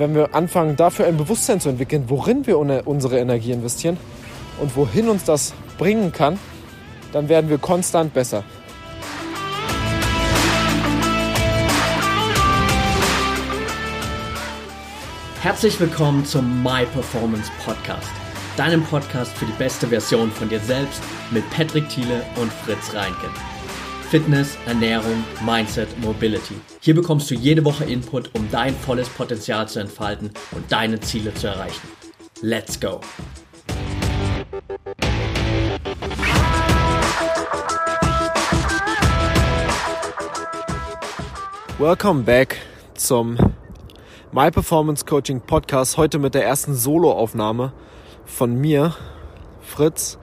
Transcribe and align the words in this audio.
wenn 0.00 0.14
wir 0.14 0.34
anfangen, 0.34 0.76
dafür 0.76 1.06
ein 1.06 1.18
Bewusstsein 1.18 1.60
zu 1.60 1.68
entwickeln, 1.68 2.04
worin 2.08 2.46
wir 2.46 2.58
unsere 2.58 3.18
Energie 3.18 3.52
investieren 3.52 3.98
und 4.58 4.74
wohin 4.74 5.08
uns 5.10 5.24
das 5.24 5.52
bringen 5.78 6.10
kann, 6.10 6.38
dann 7.12 7.28
werden 7.28 7.50
wir 7.50 7.58
konstant 7.58 8.14
besser. 8.14 8.42
Herzlich 15.42 15.78
willkommen 15.78 16.24
zum 16.24 16.62
My 16.62 16.84
Performance 16.86 17.50
Podcast, 17.64 18.10
deinem 18.56 18.82
Podcast 18.84 19.32
für 19.32 19.46
die 19.46 19.52
beste 19.52 19.86
Version 19.86 20.30
von 20.30 20.48
dir 20.48 20.60
selbst 20.60 21.02
mit 21.30 21.48
Patrick 21.50 21.88
Thiele 21.88 22.22
und 22.36 22.52
Fritz 22.52 22.94
Reinke. 22.94 23.28
Fitness, 24.10 24.58
Ernährung, 24.66 25.22
Mindset, 25.46 25.86
Mobility. 26.00 26.56
Hier 26.80 26.96
bekommst 26.96 27.30
du 27.30 27.36
jede 27.36 27.64
Woche 27.64 27.84
Input, 27.84 28.34
um 28.34 28.50
dein 28.50 28.74
volles 28.74 29.08
Potenzial 29.08 29.68
zu 29.68 29.78
entfalten 29.78 30.32
und 30.50 30.72
deine 30.72 30.98
Ziele 30.98 31.32
zu 31.32 31.46
erreichen. 31.46 31.86
Let's 32.42 32.80
go! 32.80 33.00
Welcome 41.78 42.24
back 42.24 42.56
zum 42.94 43.38
My 44.32 44.50
Performance 44.50 45.04
Coaching 45.04 45.40
Podcast. 45.40 45.96
Heute 45.96 46.18
mit 46.18 46.34
der 46.34 46.44
ersten 46.44 46.74
Solo-Aufnahme 46.74 47.72
von 48.24 48.56
mir, 48.56 48.96
Fritz, 49.60 50.18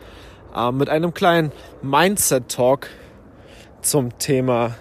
äh, 0.54 0.74
mit 0.74 0.90
einem 0.90 1.14
kleinen 1.14 1.54
Mindset-Talk 1.82 2.90
zum 3.82 4.18
Thema 4.18 4.76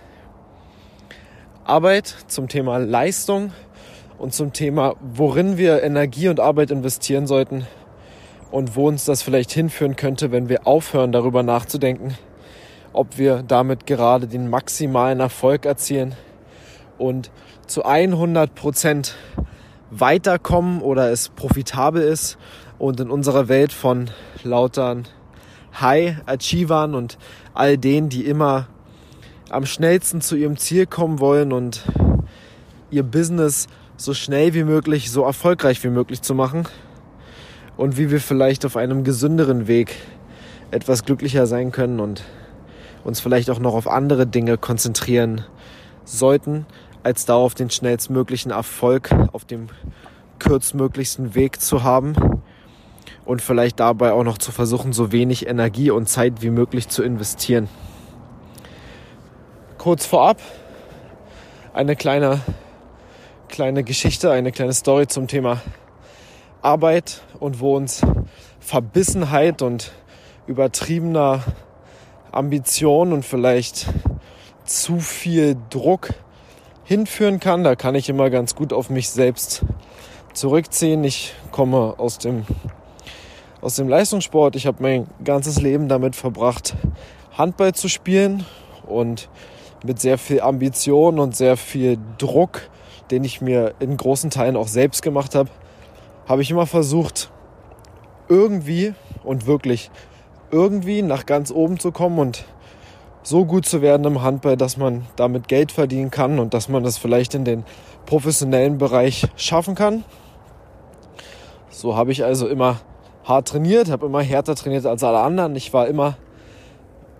Arbeit, 1.64 2.14
zum 2.28 2.48
Thema 2.48 2.78
Leistung 2.78 3.53
und 4.19 4.33
zum 4.34 4.53
Thema, 4.53 4.94
worin 5.00 5.58
wir 5.58 5.83
Energie 5.83 6.28
und 6.28 6.41
Arbeit 6.41 6.70
investieren 6.70 7.27
sollten 7.27 7.66
und 8.50 8.77
wo 8.77 8.88
uns 8.88 9.05
das 9.05 9.22
vielleicht 9.22 9.53
hinführen 9.53 9.97
könnte, 9.97 10.33
wenn 10.33 10.48
wir 10.48 10.66
aufhören, 10.66 11.12
darüber 11.12 11.42
nachzudenken, 11.42 12.16
ob 12.92 13.19
wir 13.19 13.42
damit 13.42 13.86
gerade 13.86 14.27
den 14.27 14.48
maximalen 14.48 15.20
Erfolg 15.20 15.66
erzielen 15.66 16.14
und 16.98 17.31
zu 17.66 17.84
100 17.84 18.55
Prozent 18.55 19.16
weiterkommen 19.91 20.81
oder 20.81 21.10
es 21.10 21.28
profitabel 21.28 22.03
ist 22.03 22.38
und 22.78 23.00
in 23.00 23.10
unserer 23.10 23.48
Welt 23.48 23.72
von 23.72 24.10
lautern 24.42 25.06
High 25.81 26.16
Achievern 26.27 26.94
und 26.94 27.19
all 27.55 27.77
denen, 27.77 28.08
die 28.08 28.25
immer 28.25 28.69
am 29.50 29.66
schnellsten 29.66 30.20
zu 30.20 30.36
ihrem 30.36 30.56
Ziel 30.56 30.86
kommen 30.86 31.20
wollen 31.20 31.52
und 31.52 31.84
ihr 32.91 33.02
Business 33.02 33.69
so 33.97 34.12
schnell 34.12 34.55
wie 34.55 34.64
möglich, 34.64 35.11
so 35.11 35.22
erfolgreich 35.22 35.83
wie 35.84 35.88
möglich 35.88 36.22
zu 36.22 36.34
machen 36.34 36.66
und 37.77 37.97
wie 37.97 38.11
wir 38.11 38.20
vielleicht 38.20 38.64
auf 38.66 38.77
einem 38.77 39.05
gesünderen 39.05 39.69
Weg 39.69 39.94
etwas 40.70 41.05
glücklicher 41.05 41.47
sein 41.47 41.72
können 41.72 42.00
und 42.00 42.25
uns 43.05 43.20
vielleicht 43.20 43.50
auch 43.50 43.61
noch 43.61 43.75
auf 43.75 43.86
andere 43.88 44.27
Dinge 44.27 44.58
konzentrieren 44.58 45.44
sollten, 46.05 46.66
als 47.03 47.25
darauf 47.25 47.55
den 47.55 47.70
schnellstmöglichen 47.70 48.50
Erfolg 48.50 49.10
auf 49.33 49.44
dem 49.44 49.69
kürzmöglichsten 50.38 51.34
Weg 51.34 51.60
zu 51.60 51.84
haben 51.84 52.42
und 53.25 53.42
vielleicht 53.42 53.81
dabei 53.81 54.12
auch 54.12 54.25
noch 54.25 54.38
zu 54.38 54.50
versuchen, 54.50 54.92
so 54.92 55.12
wenig 55.12 55.47
Energie 55.47 55.91
und 55.91 56.08
Zeit 56.08 56.42
wie 56.42 56.50
möglich 56.50 56.88
zu 56.88 57.03
investieren. 57.03 57.69
Kurz 59.86 60.04
vorab 60.04 60.38
eine 61.72 61.94
kleine, 61.94 62.40
kleine 63.48 63.84
Geschichte, 63.84 64.32
eine 64.32 64.50
kleine 64.50 64.72
Story 64.72 65.06
zum 65.06 65.28
Thema 65.28 65.62
Arbeit 66.60 67.22
und 67.38 67.60
wo 67.60 67.76
uns 67.76 68.02
Verbissenheit 68.58 69.62
und 69.62 69.92
übertriebener 70.48 71.44
Ambition 72.32 73.12
und 73.12 73.25
vielleicht 73.25 73.86
zu 74.64 74.98
viel 74.98 75.56
Druck 75.70 76.14
hinführen 76.82 77.38
kann. 77.38 77.62
Da 77.62 77.76
kann 77.76 77.94
ich 77.94 78.08
immer 78.08 78.28
ganz 78.28 78.56
gut 78.56 78.72
auf 78.72 78.91
mich 78.91 79.10
selbst 79.10 79.64
zurückziehen. 80.32 81.04
Ich 81.04 81.32
komme 81.52 81.94
aus 81.96 82.19
dem, 82.19 82.44
aus 83.60 83.76
dem 83.76 83.88
Leistungssport. 83.88 84.56
Ich 84.56 84.66
habe 84.66 84.82
mein 84.82 85.06
ganzes 85.22 85.60
Leben 85.60 85.88
damit 85.88 86.16
verbracht, 86.16 86.75
Handball 87.38 87.72
zu 87.72 87.88
spielen 87.88 88.44
und 88.84 89.28
mit 89.86 90.00
sehr 90.00 90.19
viel 90.19 90.41
Ambition 90.41 91.19
und 91.19 91.36
sehr 91.36 91.56
viel 91.56 91.98
Druck, 92.19 92.62
den 93.10 93.24
ich 93.24 93.41
mir 93.41 93.74
in 93.78 93.97
großen 93.97 94.30
Teilen 94.30 94.56
auch 94.56 94.69
selbst 94.69 95.02
gemacht 95.02 95.34
habe, 95.34 95.48
habe 96.28 96.42
ich 96.42 96.50
immer 96.50 96.66
versucht, 96.66 97.30
irgendwie 98.28 98.94
und 99.25 99.46
wirklich 99.46 99.91
irgendwie 100.50 101.02
nach 101.02 101.26
ganz 101.26 101.50
oben 101.50 101.78
zu 101.78 101.92
kommen 101.92 102.19
und 102.19 102.44
so 103.22 103.44
gut 103.44 103.66
zu 103.66 103.82
werden 103.82 104.06
im 104.06 104.22
Handball, 104.22 104.56
dass 104.56 104.76
man 104.76 105.06
damit 105.16 105.48
Geld 105.48 105.72
verdienen 105.72 106.10
kann 106.10 106.38
und 106.38 106.54
dass 106.54 106.69
man 106.69 106.84
das 106.84 106.96
vielleicht 106.96 107.34
in 107.34 107.44
den 107.44 107.64
professionellen 108.06 108.78
Bereich 108.78 109.26
schaffen 109.36 109.75
kann. 109.75 110.04
So 111.70 111.96
habe 111.96 112.12
ich 112.12 112.25
also 112.25 112.48
immer 112.48 112.80
hart 113.25 113.48
trainiert, 113.48 113.91
habe 113.91 114.06
immer 114.06 114.22
härter 114.22 114.54
trainiert 114.54 114.86
als 114.86 115.02
alle 115.02 115.19
anderen. 115.19 115.56
Ich 115.56 115.72
war 115.72 115.88
immer 115.88 116.16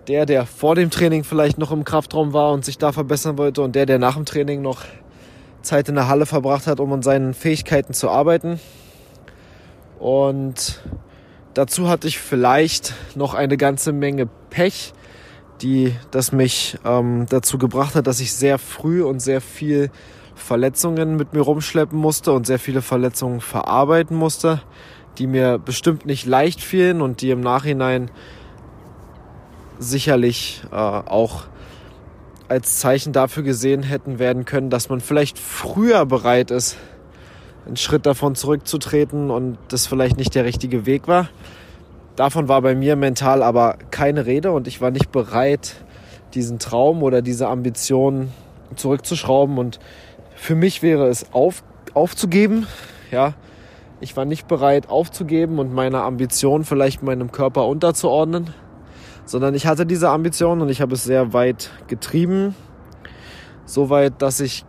der, 0.07 0.25
der 0.25 0.45
vor 0.45 0.75
dem 0.75 0.89
Training 0.89 1.23
vielleicht 1.23 1.57
noch 1.57 1.71
im 1.71 1.83
Kraftraum 1.83 2.33
war 2.33 2.51
und 2.51 2.63
sich 2.63 2.77
da 2.77 2.91
verbessern 2.91 3.37
wollte 3.37 3.61
und 3.61 3.75
der, 3.75 3.85
der 3.85 3.99
nach 3.99 4.15
dem 4.15 4.25
Training 4.25 4.61
noch 4.61 4.83
Zeit 5.61 5.89
in 5.89 5.95
der 5.95 6.07
Halle 6.07 6.25
verbracht 6.25 6.67
hat, 6.67 6.79
um 6.79 6.93
an 6.93 7.01
seinen 7.01 7.33
Fähigkeiten 7.33 7.93
zu 7.93 8.09
arbeiten. 8.09 8.59
Und 9.99 10.81
dazu 11.53 11.89
hatte 11.89 12.07
ich 12.07 12.19
vielleicht 12.19 12.93
noch 13.15 13.33
eine 13.33 13.57
ganze 13.57 13.91
Menge 13.91 14.27
Pech, 14.49 14.93
die 15.61 15.93
das 16.11 16.31
mich 16.31 16.77
ähm, 16.85 17.25
dazu 17.29 17.57
gebracht 17.57 17.95
hat, 17.95 18.07
dass 18.07 18.19
ich 18.19 18.33
sehr 18.33 18.59
früh 18.59 19.03
und 19.03 19.19
sehr 19.19 19.41
viel 19.41 19.89
Verletzungen 20.35 21.15
mit 21.15 21.33
mir 21.33 21.41
rumschleppen 21.41 21.97
musste 21.97 22.31
und 22.31 22.45
sehr 22.45 22.59
viele 22.59 22.81
Verletzungen 22.81 23.41
verarbeiten 23.41 24.15
musste, 24.15 24.61
die 25.17 25.27
mir 25.27 25.57
bestimmt 25.57 26.05
nicht 26.05 26.25
leicht 26.25 26.61
fielen 26.61 27.01
und 27.01 27.21
die 27.21 27.31
im 27.31 27.41
Nachhinein 27.41 28.11
sicherlich 29.79 30.61
äh, 30.71 30.75
auch 30.75 31.43
als 32.49 32.79
Zeichen 32.79 33.13
dafür 33.13 33.43
gesehen 33.43 33.83
hätten 33.83 34.19
werden 34.19 34.45
können, 34.45 34.69
dass 34.69 34.89
man 34.89 35.01
vielleicht 35.01 35.37
früher 35.37 36.05
bereit 36.05 36.51
ist, 36.51 36.77
einen 37.65 37.77
Schritt 37.77 38.05
davon 38.05 38.35
zurückzutreten 38.35 39.29
und 39.29 39.57
das 39.67 39.87
vielleicht 39.87 40.17
nicht 40.17 40.33
der 40.35 40.45
richtige 40.45 40.85
Weg 40.85 41.07
war. 41.07 41.29
Davon 42.15 42.47
war 42.47 42.61
bei 42.61 42.73
mir 42.73 42.95
mental 42.95 43.43
aber 43.43 43.77
keine 43.91 44.25
Rede 44.25 44.51
und 44.51 44.67
ich 44.67 44.81
war 44.81 44.91
nicht 44.91 45.11
bereit, 45.11 45.75
diesen 46.33 46.59
Traum 46.59 47.03
oder 47.03 47.21
diese 47.21 47.47
Ambition 47.47 48.31
zurückzuschrauben 48.75 49.57
und 49.57 49.79
für 50.35 50.55
mich 50.55 50.81
wäre 50.81 51.07
es 51.07 51.33
auf, 51.33 51.63
aufzugeben. 51.93 52.67
Ja, 53.11 53.33
ich 53.99 54.15
war 54.15 54.25
nicht 54.25 54.47
bereit 54.47 54.89
aufzugeben 54.89 55.59
und 55.59 55.73
meine 55.73 56.01
Ambition 56.03 56.63
vielleicht 56.63 57.03
meinem 57.03 57.31
Körper 57.31 57.67
unterzuordnen, 57.67 58.53
sondern 59.27 59.53
ich 59.53 59.67
hatte 59.67 59.85
diese 59.85 60.09
Ambition 60.09 60.61
und 60.61 60.69
ich 60.69 60.81
habe 60.81 60.95
es 60.95 61.03
sehr 61.03 61.33
weit 61.33 61.69
getrieben. 61.87 62.55
So 63.65 63.91
weit, 63.91 64.21
dass 64.23 64.39
ich 64.39 64.65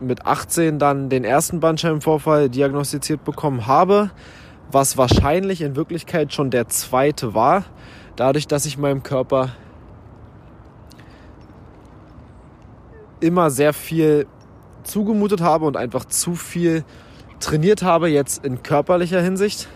mit 0.00 0.24
18 0.24 0.78
dann 0.78 1.10
den 1.10 1.24
ersten 1.24 1.60
Bandscheibenvorfall 1.60 2.48
diagnostiziert 2.48 3.24
bekommen 3.24 3.66
habe 3.66 4.10
was 4.70 4.96
wahrscheinlich 4.96 5.62
in 5.62 5.76
Wirklichkeit 5.76 6.32
schon 6.32 6.50
der 6.50 6.68
zweite 6.68 7.34
war, 7.34 7.64
dadurch, 8.16 8.46
dass 8.46 8.66
ich 8.66 8.78
meinem 8.78 9.02
Körper 9.02 9.50
immer 13.20 13.50
sehr 13.50 13.72
viel 13.72 14.26
zugemutet 14.82 15.40
habe 15.40 15.64
und 15.64 15.76
einfach 15.76 16.04
zu 16.04 16.34
viel 16.34 16.84
trainiert 17.40 17.82
habe, 17.82 18.08
jetzt 18.08 18.44
in 18.44 18.62
körperlicher 18.62 19.20
Hinsicht 19.20 19.68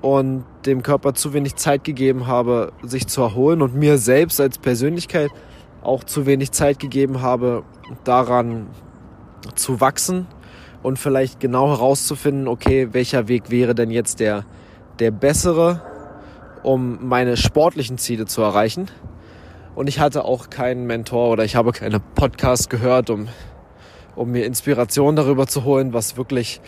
und 0.00 0.44
dem 0.66 0.82
Körper 0.82 1.14
zu 1.14 1.32
wenig 1.32 1.56
Zeit 1.56 1.84
gegeben 1.84 2.26
habe, 2.26 2.72
sich 2.82 3.06
zu 3.06 3.22
erholen 3.22 3.62
und 3.62 3.74
mir 3.74 3.98
selbst 3.98 4.40
als 4.40 4.58
Persönlichkeit 4.58 5.30
auch 5.82 6.04
zu 6.04 6.26
wenig 6.26 6.52
Zeit 6.52 6.78
gegeben 6.78 7.22
habe, 7.22 7.64
daran 8.04 8.68
zu 9.54 9.80
wachsen 9.80 10.26
und 10.82 10.98
vielleicht 10.98 11.40
genau 11.40 11.68
herauszufinden, 11.68 12.48
okay, 12.48 12.88
welcher 12.92 13.28
Weg 13.28 13.50
wäre 13.50 13.74
denn 13.74 13.90
jetzt 13.90 14.20
der, 14.20 14.44
der 14.98 15.10
bessere, 15.10 15.82
um 16.62 17.08
meine 17.08 17.36
sportlichen 17.36 17.98
Ziele 17.98 18.26
zu 18.26 18.42
erreichen. 18.42 18.90
Und 19.74 19.88
ich 19.88 20.00
hatte 20.00 20.24
auch 20.24 20.50
keinen 20.50 20.86
Mentor 20.86 21.30
oder 21.30 21.44
ich 21.44 21.56
habe 21.56 21.72
keine 21.72 21.98
Podcast 21.98 22.68
gehört, 22.70 23.10
um, 23.10 23.28
um 24.14 24.30
mir 24.30 24.44
Inspiration 24.44 25.16
darüber 25.16 25.46
zu 25.46 25.64
holen, 25.64 25.92
was 25.92 26.16
wirklich 26.16 26.60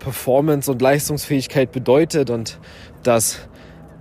Performance 0.00 0.70
und 0.70 0.82
Leistungsfähigkeit 0.82 1.70
bedeutet 1.70 2.30
und 2.30 2.58
dass 3.04 3.38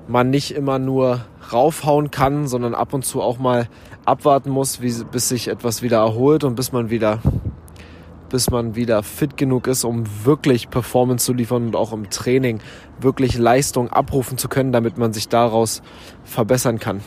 man 0.07 0.31
nicht 0.31 0.55
immer 0.55 0.79
nur 0.79 1.25
raufhauen 1.53 2.09
kann, 2.09 2.47
sondern 2.47 2.73
ab 2.73 2.93
und 2.93 3.05
zu 3.05 3.21
auch 3.21 3.37
mal 3.37 3.67
abwarten 4.05 4.49
muss, 4.49 4.81
wie, 4.81 4.91
bis 5.11 5.29
sich 5.29 5.47
etwas 5.47 5.83
wieder 5.83 5.97
erholt 5.97 6.43
und 6.43 6.55
bis 6.55 6.71
man 6.71 6.89
wieder 6.89 7.19
bis 8.29 8.51
man 8.51 8.75
wieder 8.75 9.01
fit 9.01 9.37
genug 9.37 9.65
ist, 9.65 9.83
um 9.83 10.05
wirklich 10.23 10.69
Performance 10.69 11.25
zu 11.25 11.33
liefern 11.33 11.65
und 11.65 11.75
auch 11.75 11.91
im 11.91 12.11
Training 12.11 12.59
wirklich 12.99 13.37
Leistung 13.37 13.89
abrufen 13.89 14.37
zu 14.37 14.47
können, 14.47 14.71
damit 14.71 14.99
man 14.99 15.13
sich 15.13 15.29
daraus 15.29 15.81
verbessern 16.23 16.79
kann. 16.79 17.01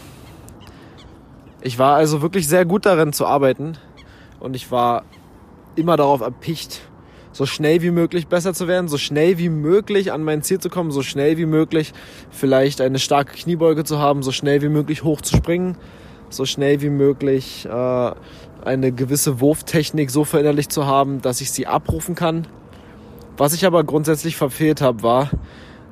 Ich 1.60 1.78
war 1.78 1.94
also 1.94 2.22
wirklich 2.22 2.48
sehr 2.48 2.64
gut 2.64 2.86
darin 2.86 3.12
zu 3.12 3.24
arbeiten 3.24 3.78
und 4.40 4.56
ich 4.56 4.72
war 4.72 5.04
immer 5.76 5.96
darauf 5.96 6.20
erpicht, 6.20 6.80
so 7.32 7.46
schnell 7.46 7.82
wie 7.82 7.90
möglich 7.90 8.28
besser 8.28 8.54
zu 8.54 8.68
werden, 8.68 8.88
so 8.88 8.98
schnell 8.98 9.38
wie 9.38 9.48
möglich 9.48 10.12
an 10.12 10.22
mein 10.22 10.42
Ziel 10.42 10.58
zu 10.58 10.68
kommen, 10.68 10.90
so 10.90 11.02
schnell 11.02 11.38
wie 11.38 11.46
möglich 11.46 11.92
vielleicht 12.30 12.80
eine 12.80 12.98
starke 12.98 13.34
Kniebeuge 13.34 13.84
zu 13.84 13.98
haben, 13.98 14.22
so 14.22 14.32
schnell 14.32 14.62
wie 14.62 14.68
möglich 14.68 15.02
hoch 15.02 15.20
zu 15.22 15.36
springen, 15.36 15.76
so 16.28 16.44
schnell 16.44 16.82
wie 16.82 16.90
möglich 16.90 17.66
äh, 17.66 18.12
eine 18.64 18.92
gewisse 18.92 19.40
Wurftechnik 19.40 20.10
so 20.10 20.24
verinnerlicht 20.24 20.72
zu 20.72 20.86
haben, 20.86 21.20
dass 21.22 21.40
ich 21.40 21.50
sie 21.50 21.66
abrufen 21.66 22.14
kann. 22.14 22.46
Was 23.36 23.54
ich 23.54 23.64
aber 23.66 23.82
grundsätzlich 23.82 24.36
verfehlt 24.36 24.82
habe, 24.82 25.02
war, 25.02 25.30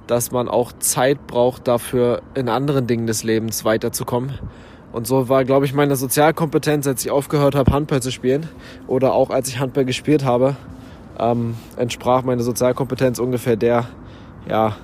dass 0.07 0.31
man 0.31 0.49
auch 0.49 0.73
Zeit 0.79 1.27
braucht 1.27 1.69
dafür, 1.69 2.23
in 2.35 2.49
anderen 2.49 2.87
Dingen 2.87 3.07
des 3.07 3.25
Lebens 3.25 3.65
weiterzukommen. 3.65 4.39
Und 4.93 5.07
so 5.07 5.29
war, 5.29 5.45
glaube 5.45 5.67
ich, 5.67 5.73
meine 5.73 5.95
Sozialkompetenz, 5.97 6.87
als 6.87 7.05
ich 7.05 7.11
aufgehört 7.11 7.55
habe, 7.55 7.73
Handball 7.73 8.03
zu 8.03 8.11
spielen 8.11 8.49
oder 8.89 9.15
auch 9.15 9.31
als 9.31 9.49
ich 9.49 9.61
Handball 9.61 9.85
gespielt 9.85 10.25
habe, 10.25 10.57
ähm, 11.19 11.57
entsprach 11.77 12.23
meine 12.23 12.43
Sozialkompetenz 12.43 13.19
ungefähr 13.19 13.57
der, 13.57 13.87
ja, 14.49 14.77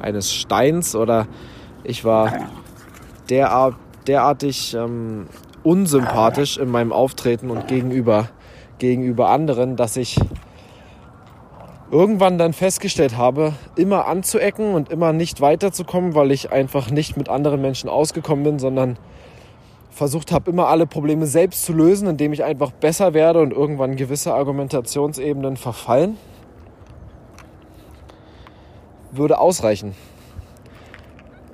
eines 0.00 0.32
Steins 0.32 0.94
oder 0.94 1.26
ich 1.84 2.04
war 2.04 2.32
derart, 3.30 3.74
derartig 4.06 4.74
ähm, 4.74 5.26
unsympathisch 5.62 6.58
in 6.58 6.68
meinem 6.68 6.92
Auftreten 6.92 7.50
und 7.50 7.66
gegenüber, 7.68 8.28
gegenüber 8.78 9.30
anderen, 9.30 9.76
dass 9.76 9.96
ich 9.96 10.18
irgendwann 11.90 12.38
dann 12.38 12.52
festgestellt 12.52 13.16
habe, 13.16 13.52
immer 13.76 14.06
anzuecken 14.06 14.74
und 14.74 14.90
immer 14.90 15.12
nicht 15.12 15.40
weiterzukommen, 15.40 16.14
weil 16.14 16.32
ich 16.32 16.52
einfach 16.52 16.90
nicht 16.90 17.16
mit 17.16 17.28
anderen 17.28 17.60
Menschen 17.60 17.88
ausgekommen 17.88 18.44
bin, 18.44 18.58
sondern 18.58 18.98
versucht 19.96 20.30
habe, 20.30 20.50
immer 20.50 20.68
alle 20.68 20.86
Probleme 20.86 21.26
selbst 21.26 21.64
zu 21.64 21.72
lösen, 21.72 22.06
indem 22.06 22.34
ich 22.34 22.44
einfach 22.44 22.70
besser 22.70 23.14
werde 23.14 23.40
und 23.40 23.50
irgendwann 23.50 23.96
gewisse 23.96 24.34
Argumentationsebenen 24.34 25.56
verfallen, 25.56 26.18
würde 29.10 29.38
ausreichen. 29.38 29.94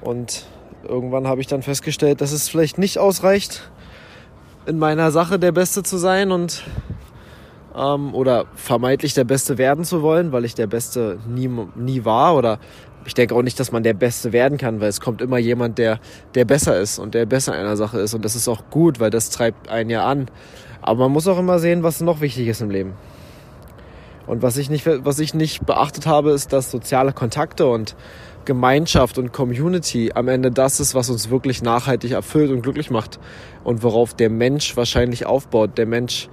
Und 0.01 0.47
irgendwann 0.83 1.29
habe 1.29 1.41
ich 1.41 1.47
dann 1.47 1.63
festgestellt, 1.63 2.21
dass 2.21 2.33
es 2.33 2.49
vielleicht 2.49 2.79
nicht 2.79 2.99
ausreicht, 2.99 3.71
in 4.67 4.77
meiner 4.77 5.13
Sache 5.13 5.39
der 5.39 5.53
Beste 5.53 5.85
zu 5.85 5.97
sein 5.97 6.33
und 6.33 6.65
ähm, 7.77 8.13
oder 8.13 8.47
vermeintlich 8.57 9.15
der 9.15 9.25
Beste 9.25 9.57
werden 9.57 9.85
zu 9.85 10.03
wollen, 10.03 10.33
weil 10.33 10.45
ich 10.45 10.57
der 10.57 10.67
Beste 10.67 11.21
nie, 11.29 11.49
nie 11.77 12.05
war 12.05 12.35
oder 12.35 12.59
ich 13.07 13.15
denke 13.15 13.35
auch 13.35 13.43
nicht, 13.43 13.59
dass 13.59 13.73
man 13.73 13.83
der 13.83 13.95
Beste 13.95 14.33
werden 14.33 14.59
kann, 14.59 14.81
weil 14.81 14.89
es 14.89 15.01
kommt 15.01 15.23
immer 15.23 15.39
jemand, 15.39 15.79
der, 15.79 16.01
der 16.35 16.45
besser 16.45 16.79
ist 16.81 16.99
und 16.99 17.15
der 17.15 17.27
besser 17.27 17.55
in 17.55 17.61
einer 17.61 17.77
Sache 17.77 17.99
ist 17.99 18.15
und 18.15 18.25
das 18.25 18.37
ist 18.37 18.49
auch 18.49 18.65
gut, 18.71 19.01
weil 19.01 19.11
das 19.11 19.31
treibt 19.31 19.69
einen 19.69 19.91
ja 19.91 20.07
an. 20.07 20.29
Aber 20.81 21.05
man 21.05 21.13
muss 21.13 21.29
auch 21.29 21.39
immer 21.39 21.59
sehen, 21.59 21.83
was 21.83 22.01
noch 22.01 22.21
wichtig 22.21 22.49
ist 22.49 22.61
im 22.61 22.71
Leben. 22.71 22.95
Und 24.27 24.43
was 24.43 24.57
ich 24.57 24.71
nicht, 24.71 24.87
was 24.87 25.19
ich 25.19 25.35
nicht 25.35 25.67
beachtet 25.67 26.07
habe, 26.07 26.31
ist, 26.31 26.53
dass 26.53 26.71
soziale 26.71 27.13
Kontakte 27.13 27.67
und 27.67 27.97
Gemeinschaft 28.45 29.19
und 29.19 29.33
Community 29.33 30.13
am 30.15 30.29
Ende 30.29 30.51
das 30.51 30.81
ist, 30.81 30.95
was 30.95 31.11
uns 31.11 31.31
wirklich 31.31 31.63
nachhaltig 31.63 32.13
erfüllt 32.13 32.51
und 32.51 32.63
glücklich 32.63 32.91
macht 32.91 33.19
und 33.63 33.83
worauf 33.83 34.15
der 34.15 34.31
Mensch 34.31 34.77
wahrscheinlich 34.77 35.27
aufbaut. 35.27 35.79
Der 35.79 35.87
Mensch 35.87 36.29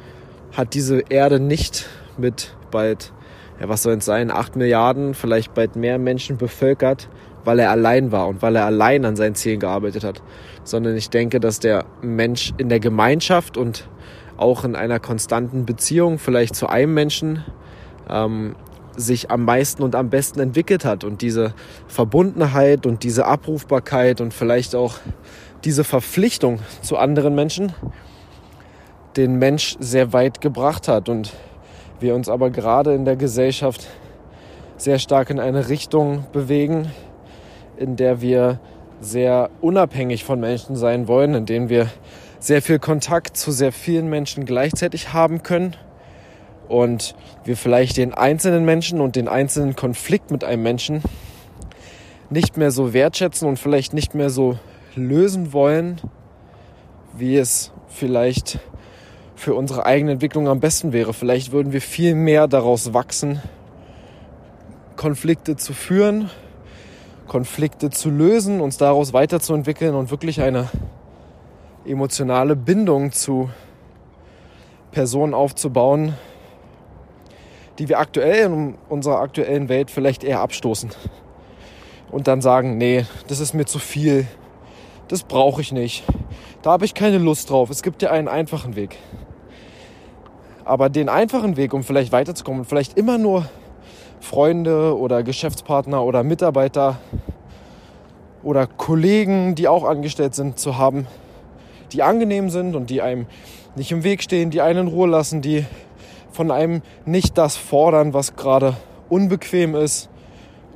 hat 0.55 0.73
diese 0.73 1.01
Erde 1.09 1.39
nicht 1.39 1.87
mit 2.17 2.55
bald, 2.71 3.11
ja, 3.59 3.69
was 3.69 3.83
soll 3.83 3.93
es 3.93 4.05
sein, 4.05 4.31
acht 4.31 4.55
Milliarden, 4.55 5.13
vielleicht 5.13 5.53
bald 5.53 5.75
mehr 5.75 5.97
Menschen 5.97 6.37
bevölkert, 6.37 7.09
weil 7.43 7.59
er 7.59 7.71
allein 7.71 8.11
war 8.11 8.27
und 8.27 8.41
weil 8.41 8.55
er 8.55 8.65
allein 8.65 9.05
an 9.05 9.15
seinen 9.15 9.35
Zielen 9.35 9.59
gearbeitet 9.59 10.03
hat, 10.03 10.21
sondern 10.63 10.95
ich 10.95 11.09
denke, 11.09 11.39
dass 11.39 11.59
der 11.59 11.85
Mensch 12.01 12.53
in 12.57 12.69
der 12.69 12.79
Gemeinschaft 12.79 13.57
und 13.57 13.87
auch 14.37 14.63
in 14.63 14.75
einer 14.75 14.99
konstanten 14.99 15.65
Beziehung 15.65 16.17
vielleicht 16.17 16.55
zu 16.55 16.67
einem 16.67 16.93
Menschen 16.93 17.43
ähm, 18.09 18.55
sich 18.95 19.31
am 19.31 19.45
meisten 19.45 19.83
und 19.83 19.95
am 19.95 20.09
besten 20.09 20.39
entwickelt 20.39 20.85
hat. 20.85 21.03
Und 21.03 21.21
diese 21.21 21.53
Verbundenheit 21.87 22.85
und 22.85 23.03
diese 23.03 23.25
Abrufbarkeit 23.25 24.21
und 24.21 24.33
vielleicht 24.33 24.75
auch 24.75 24.95
diese 25.63 25.83
Verpflichtung 25.83 26.59
zu 26.81 26.97
anderen 26.97 27.35
Menschen 27.35 27.73
den 29.17 29.37
Mensch 29.39 29.75
sehr 29.79 30.13
weit 30.13 30.39
gebracht 30.41 30.87
hat. 30.87 31.09
Und 31.09 31.33
wir 32.01 32.15
uns 32.15 32.29
aber 32.29 32.49
gerade 32.49 32.93
in 32.93 33.05
der 33.05 33.15
Gesellschaft 33.15 33.87
sehr 34.77 34.99
stark 34.99 35.29
in 35.29 35.39
eine 35.39 35.69
Richtung 35.69 36.25
bewegen, 36.31 36.91
in 37.77 37.95
der 37.95 38.21
wir 38.21 38.59
sehr 39.01 39.49
unabhängig 39.61 40.23
von 40.23 40.39
Menschen 40.39 40.75
sein 40.75 41.07
wollen, 41.07 41.33
in 41.33 41.45
denen 41.45 41.69
wir 41.69 41.89
sehr 42.39 42.61
viel 42.61 42.79
Kontakt 42.79 43.35
zu 43.37 43.51
sehr 43.51 43.71
vielen 43.71 44.09
Menschen 44.09 44.45
gleichzeitig 44.45 45.13
haben 45.13 45.43
können 45.43 45.75
und 46.67 47.15
wir 47.43 47.57
vielleicht 47.57 47.97
den 47.97 48.13
einzelnen 48.13 48.63
Menschen 48.63 49.01
und 49.01 49.15
den 49.15 49.27
einzelnen 49.27 49.75
Konflikt 49.75 50.31
mit 50.31 50.43
einem 50.43 50.63
Menschen 50.63 51.01
nicht 52.29 52.57
mehr 52.57 52.71
so 52.71 52.93
wertschätzen 52.93 53.47
und 53.47 53.57
vielleicht 53.57 53.93
nicht 53.93 54.15
mehr 54.15 54.29
so 54.29 54.57
lösen 54.95 55.51
wollen, 55.51 55.99
wie 57.17 57.37
es 57.37 57.71
vielleicht 57.87 58.59
für 59.39 59.53
unsere 59.53 59.85
eigene 59.85 60.11
Entwicklung 60.11 60.49
am 60.49 60.59
besten 60.59 60.91
wäre. 60.91 61.13
Vielleicht 61.13 61.53
würden 61.53 61.71
wir 61.71 61.79
viel 61.79 62.13
mehr 62.13 62.49
daraus 62.49 62.93
wachsen, 62.93 63.41
Konflikte 64.97 65.55
zu 65.55 65.71
führen, 65.71 66.29
Konflikte 67.25 67.89
zu 67.89 68.09
lösen, 68.09 68.59
uns 68.59 68.75
daraus 68.75 69.13
weiterzuentwickeln 69.13 69.95
und 69.95 70.11
wirklich 70.11 70.41
eine 70.41 70.69
emotionale 71.85 72.57
Bindung 72.57 73.13
zu 73.13 73.49
Personen 74.91 75.33
aufzubauen, 75.33 76.15
die 77.79 77.87
wir 77.87 77.99
aktuell 77.99 78.45
in 78.45 78.75
unserer 78.89 79.21
aktuellen 79.21 79.69
Welt 79.69 79.89
vielleicht 79.89 80.25
eher 80.25 80.41
abstoßen. 80.41 80.89
Und 82.11 82.27
dann 82.27 82.41
sagen, 82.41 82.77
nee, 82.77 83.05
das 83.29 83.39
ist 83.39 83.53
mir 83.53 83.65
zu 83.65 83.79
viel, 83.79 84.27
das 85.07 85.23
brauche 85.23 85.61
ich 85.61 85.71
nicht, 85.71 86.03
da 86.61 86.71
habe 86.71 86.83
ich 86.83 86.93
keine 86.93 87.19
Lust 87.19 87.49
drauf. 87.49 87.69
Es 87.69 87.83
gibt 87.83 88.01
ja 88.01 88.11
einen 88.11 88.27
einfachen 88.27 88.75
Weg. 88.75 88.97
Aber 90.69 90.89
den 90.89 91.09
einfachen 91.09 91.57
Weg, 91.57 91.73
um 91.73 91.81
vielleicht 91.81 92.11
weiterzukommen 92.11 92.63
vielleicht 92.63 92.95
immer 92.95 93.17
nur 93.17 93.49
Freunde 94.19 94.95
oder 94.95 95.23
Geschäftspartner 95.23 96.03
oder 96.03 96.21
Mitarbeiter 96.21 96.99
oder 98.43 98.67
Kollegen, 98.67 99.55
die 99.55 99.67
auch 99.67 99.83
angestellt 99.83 100.35
sind, 100.35 100.59
zu 100.59 100.77
haben, 100.77 101.07
die 101.91 102.03
angenehm 102.03 102.51
sind 102.51 102.75
und 102.75 102.91
die 102.91 103.01
einem 103.01 103.25
nicht 103.75 103.91
im 103.91 104.03
Weg 104.03 104.21
stehen, 104.21 104.51
die 104.51 104.61
einen 104.61 104.85
in 104.85 104.93
Ruhe 104.93 105.07
lassen, 105.07 105.41
die 105.41 105.65
von 106.31 106.51
einem 106.51 106.83
nicht 107.03 107.39
das 107.39 107.57
fordern, 107.57 108.13
was 108.13 108.35
gerade 108.35 108.75
unbequem 109.09 109.73
ist, 109.73 110.07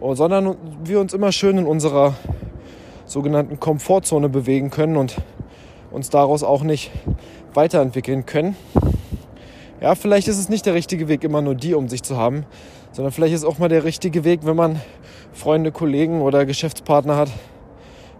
sondern 0.01 0.55
wir 0.83 1.01
uns 1.01 1.13
immer 1.13 1.31
schön 1.31 1.59
in 1.59 1.67
unserer 1.67 2.15
sogenannten 3.05 3.59
Komfortzone 3.59 4.27
bewegen 4.27 4.71
können 4.71 4.97
und 4.97 5.17
uns 5.91 6.09
daraus 6.09 6.41
auch 6.41 6.63
nicht 6.63 6.89
weiterentwickeln 7.53 8.25
können. 8.25 8.55
Ja, 9.83 9.93
vielleicht 9.93 10.27
ist 10.27 10.39
es 10.39 10.49
nicht 10.49 10.65
der 10.65 10.73
richtige 10.73 11.07
Weg, 11.07 11.23
immer 11.23 11.43
nur 11.43 11.53
die 11.53 11.75
um 11.75 11.89
sich 11.89 12.01
zu 12.01 12.17
haben, 12.17 12.45
sondern 12.91 13.11
vielleicht 13.11 13.35
ist 13.35 13.43
auch 13.43 13.59
mal 13.59 13.69
der 13.69 13.83
richtige 13.83 14.23
Weg, 14.23 14.39
wenn 14.43 14.55
man 14.55 14.81
Freunde, 15.33 15.71
Kollegen 15.71 16.21
oder 16.21 16.47
Geschäftspartner 16.47 17.15
hat, 17.15 17.29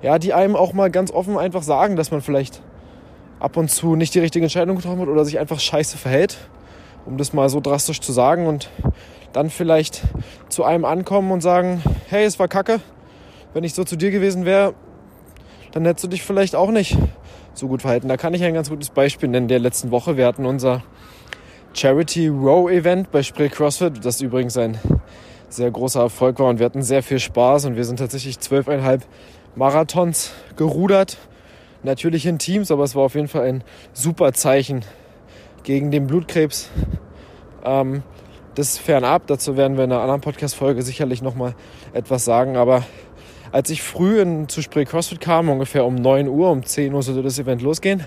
ja, 0.03 0.20
die 0.20 0.34
einem 0.34 0.55
auch 0.55 0.74
mal 0.74 0.91
ganz 0.91 1.10
offen 1.10 1.38
einfach 1.38 1.63
sagen, 1.63 1.96
dass 1.96 2.12
man 2.12 2.22
vielleicht 2.22 2.62
ab 3.39 3.58
und 3.58 3.72
zu 3.72 3.96
nicht 3.96 4.13
die 4.13 4.20
richtige 4.20 4.46
Entscheidung 4.46 4.75
getroffen 4.75 5.00
hat 5.00 5.08
oder 5.08 5.25
sich 5.25 5.39
einfach 5.39 5.60
scheiße 5.60 5.98
verhält 5.98 6.38
um 7.05 7.17
das 7.17 7.34
mal 7.34 7.50
so 7.50 7.60
drastisch 7.60 8.00
zu 8.00 8.12
sagen 8.12 8.48
und 8.48 8.70
dann 9.34 9.50
vielleicht 9.50 10.01
zu 10.50 10.63
einem 10.63 10.86
ankommen 10.86 11.32
und 11.32 11.41
sagen, 11.41 11.82
hey, 12.10 12.24
es 12.24 12.39
war 12.39 12.48
kacke. 12.48 12.79
Wenn 13.53 13.63
ich 13.63 13.74
so 13.74 13.84
zu 13.84 13.96
dir 13.96 14.12
gewesen 14.12 14.46
wäre, 14.46 14.74
dann 15.72 15.86
hättest 15.86 16.05
du 16.05 16.08
dich 16.08 16.24
vielleicht 16.24 16.55
auch 16.55 16.72
nicht 16.72 16.98
so 17.53 17.67
gut 17.67 17.82
verhalten. 17.82 18.08
Da 18.08 18.17
kann 18.17 18.34
ich 18.34 18.43
ein 18.43 18.53
ganz 18.53 18.70
gutes 18.70 18.89
Beispiel 18.89 19.29
nennen. 19.29 19.48
Der 19.48 19.60
letzten 19.60 19.91
Woche, 19.91 20.17
wir 20.17 20.25
hatten 20.25 20.46
unser 20.46 20.84
Charity 21.73 22.27
Row 22.27 22.69
Event 22.69 23.11
bei 23.11 23.23
Spree 23.23 23.49
CrossFit, 23.49 24.05
das 24.05 24.21
übrigens 24.21 24.57
ein 24.57 24.77
sehr 25.49 25.71
großer 25.71 26.01
Erfolg 26.01 26.39
war 26.39 26.47
und 26.47 26.59
wir 26.59 26.65
hatten 26.65 26.83
sehr 26.83 27.01
viel 27.01 27.19
Spaß 27.19 27.65
und 27.65 27.75
wir 27.75 27.83
sind 27.83 27.97
tatsächlich 27.97 28.39
zwölfeinhalb 28.39 29.03
Marathons 29.55 30.31
gerudert. 30.55 31.17
Natürlich 31.81 32.25
in 32.25 32.37
Teams, 32.39 32.71
aber 32.71 32.83
es 32.83 32.95
war 32.95 33.03
auf 33.03 33.15
jeden 33.15 33.27
Fall 33.27 33.45
ein 33.45 33.63
super 33.91 34.33
Zeichen 34.33 34.85
gegen 35.63 35.91
den 35.91 36.07
Blutkrebs. 36.07 36.69
Ähm, 37.65 38.03
das 38.55 38.77
fernab, 38.77 39.25
dazu 39.27 39.57
werden 39.57 39.75
wir 39.75 39.83
in 39.83 39.91
einer 39.91 40.01
anderen 40.01 40.21
Podcast-Folge 40.21 40.83
sicherlich 40.83 41.23
nochmal 41.23 41.55
etwas 41.91 42.23
sagen. 42.23 42.55
Aber 42.55 42.83
als 43.51 43.71
ich 43.71 43.81
früh 43.81 44.21
in, 44.21 44.47
zu 44.47 44.61
Spree 44.61 44.85
CrossFit 44.85 45.19
kam, 45.19 45.49
ungefähr 45.49 45.85
um 45.85 45.95
9 45.95 46.27
Uhr, 46.27 46.51
um 46.51 46.63
10 46.63 46.93
Uhr 46.93 47.01
sollte 47.01 47.23
das 47.23 47.39
Event 47.39 47.63
losgehen, 47.63 48.05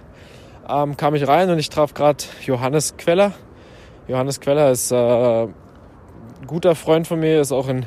ähm, 0.68 0.96
kam 0.96 1.14
ich 1.16 1.26
rein 1.26 1.50
und 1.50 1.58
ich 1.58 1.68
traf 1.68 1.94
gerade 1.94 2.24
Johannes 2.44 2.96
Queller, 2.96 3.32
Johannes 4.08 4.38
Queller 4.40 4.70
ist 4.70 4.92
äh, 4.92 4.96
ein 4.96 5.54
guter 6.46 6.76
Freund 6.76 7.08
von 7.08 7.18
mir, 7.18 7.40
ist 7.40 7.50
auch 7.50 7.66
ein 7.66 7.86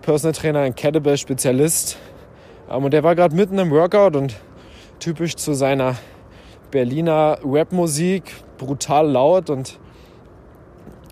Personal 0.00 0.32
Trainer, 0.32 0.60
ein 0.60 0.74
Kettlebell 0.74 1.16
Spezialist. 1.16 1.98
Ähm, 2.68 2.84
und 2.84 2.92
der 2.92 3.04
war 3.04 3.14
gerade 3.14 3.36
mitten 3.36 3.58
im 3.60 3.70
Workout 3.70 4.16
und 4.16 4.34
typisch 4.98 5.36
zu 5.36 5.54
seiner 5.54 5.94
Berliner 6.72 7.38
Rapmusik, 7.44 8.24
brutal 8.58 9.08
laut 9.08 9.50
und 9.50 9.78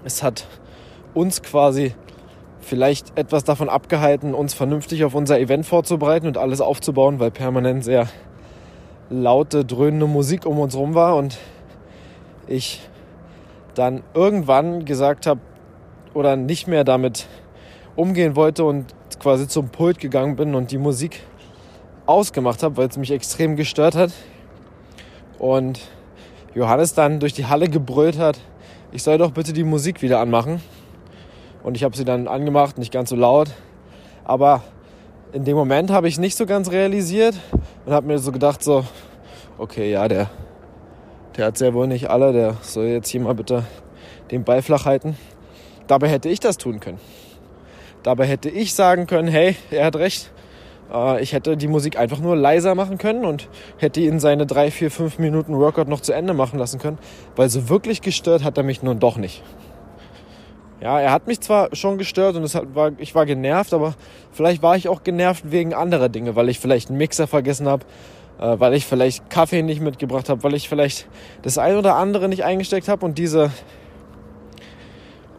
es 0.03 0.23
hat 0.23 0.49
uns 1.15 1.43
quasi 1.43 1.95
vielleicht 2.61 3.17
etwas 3.17 3.45
davon 3.45 3.69
abgehalten, 3.69 4.35
uns 4.35 4.55
vernünftig 4.55 5.05
auf 5.05 5.15
unser 5.15 5.39
Event 5.39 5.65
vorzubereiten 5.65 6.27
und 6.27 6.39
alles 6.39 6.61
aufzubauen, 6.61 7.21
weil 7.21 7.31
permanent 7.31 7.85
sehr 7.85 8.09
laute, 9.11 9.65
dröhnende 9.65 10.07
Musik 10.07 10.45
um 10.45 10.59
uns 10.59 10.75
rum 10.75 10.95
war 10.95 11.15
und 11.15 11.39
ich 12.49 12.81
dann 13.75 14.03
irgendwann 14.15 14.85
gesagt 14.85 15.27
habe 15.27 15.41
oder 16.15 16.37
nicht 16.37 16.67
mehr 16.67 16.85
damit 16.85 17.27
umgehen 17.97 18.37
wollte 18.37 18.65
und 18.65 18.87
quasi 19.21 19.47
zum 19.47 19.69
Pult 19.69 19.99
gegangen 19.99 20.37
bin 20.37 20.55
und 20.55 20.71
die 20.71 20.79
Musik 20.79 21.21
ausgemacht 22.07 22.63
habe, 22.63 22.77
weil 22.77 22.89
es 22.89 22.97
mich 22.97 23.11
extrem 23.11 23.57
gestört 23.57 23.95
hat. 23.95 24.13
Und 25.39 25.81
Johannes 26.55 26.95
dann 26.95 27.21
durch 27.21 27.33
die 27.33 27.47
Halle 27.47 27.69
gebrüllt 27.69 28.19
hat, 28.19 28.39
ich 28.93 29.03
soll 29.03 29.19
doch 29.19 29.31
bitte 29.31 29.53
die 29.53 29.65
Musik 29.65 30.03
wieder 30.03 30.21
anmachen. 30.21 30.61
Und 31.63 31.77
ich 31.77 31.85
habe 31.85 31.97
sie 31.97 32.05
dann 32.05 32.27
angemacht, 32.27 32.79
nicht 32.79 32.93
ganz 32.93 33.11
so 33.11 33.17
laut. 33.17 33.51
Aber 34.25 34.63
in 35.33 35.45
dem 35.45 35.57
Moment 35.57 35.91
habe 35.91 36.09
ich 36.09 36.19
nicht 36.19 36.37
so 36.37 36.47
ganz 36.47 36.71
realisiert 36.71 37.37
und 37.87 37.93
habe 37.93 38.07
mir 38.07 38.19
so 38.19 38.33
gedacht, 38.33 38.65
so, 38.65 38.85
okay, 39.59 39.91
ja, 39.91 40.09
der, 40.09 40.31
der 41.41 41.47
hat 41.47 41.57
sehr 41.57 41.73
wohl 41.73 41.87
nicht 41.87 42.11
alle, 42.11 42.35
der 42.35 42.59
soll 42.61 42.85
jetzt 42.85 43.09
hier 43.09 43.23
mal 43.23 43.35
bitte 43.35 43.65
den 44.31 44.45
Ball 44.45 44.61
flach 44.61 44.85
halten. 44.85 45.17
Dabei 45.87 46.09
hätte 46.09 46.29
ich 46.29 46.39
das 46.39 46.59
tun 46.59 46.81
können. 46.81 47.01
Dabei 48.03 48.27
hätte 48.27 48.51
ich 48.51 48.75
sagen 48.75 49.07
können, 49.07 49.27
hey, 49.27 49.57
er 49.71 49.87
hat 49.87 49.97
recht. 49.97 50.31
Äh, 50.93 51.23
ich 51.23 51.33
hätte 51.33 51.57
die 51.57 51.67
Musik 51.67 51.99
einfach 51.99 52.19
nur 52.19 52.37
leiser 52.37 52.75
machen 52.75 52.99
können 52.99 53.25
und 53.25 53.49
hätte 53.79 54.01
ihn 54.01 54.21
seine 54.21 54.45
drei, 54.45 54.71
vier, 54.71 54.91
fünf 54.91 55.19
Minuten 55.19 55.59
Workout 55.59 55.89
noch 55.89 56.01
zu 56.01 56.13
Ende 56.13 56.35
machen 56.35 56.59
lassen 56.59 56.79
können, 56.79 56.99
weil 57.37 57.49
so 57.49 57.71
wirklich 57.71 58.03
gestört 58.03 58.45
hat 58.45 58.59
er 58.59 58.63
mich 58.63 58.83
nun 58.83 58.99
doch 58.99 59.17
nicht. 59.17 59.43
Ja, 60.83 61.01
er 61.01 61.11
hat 61.11 61.27
mich 61.27 61.41
zwar 61.41 61.75
schon 61.75 61.97
gestört 61.97 62.37
und 62.37 62.43
es 62.43 62.55
war, 62.55 62.93
ich 62.99 63.15
war 63.15 63.25
genervt, 63.25 63.73
aber 63.73 63.95
vielleicht 64.31 64.63
war 64.63 64.77
ich 64.77 64.89
auch 64.91 65.05
genervt 65.05 65.51
wegen 65.51 65.73
anderer 65.73 66.11
Dinge, 66.11 66.37
weil 66.37 66.51
ich 66.51 66.61
vielleicht 66.61 66.91
einen 66.91 66.99
Mixer 66.99 67.27
vergessen 67.27 67.67
habe, 67.67 67.87
weil 68.45 68.75
ich 68.75 68.87
vielleicht 68.87 69.29
Kaffee 69.31 69.63
nicht 69.63 69.81
mitgebracht 69.81 70.29
habe, 70.29 70.43
weil 70.43 70.55
ich 70.55 70.69
vielleicht 70.69 71.09
das 71.43 71.59
ein 71.59 71.77
oder 71.77 71.97
andere 71.97 72.29
nicht 72.29 72.45
eingesteckt 72.45 72.89
habe 72.89 73.05
und 73.05 73.19
diese 73.19 73.51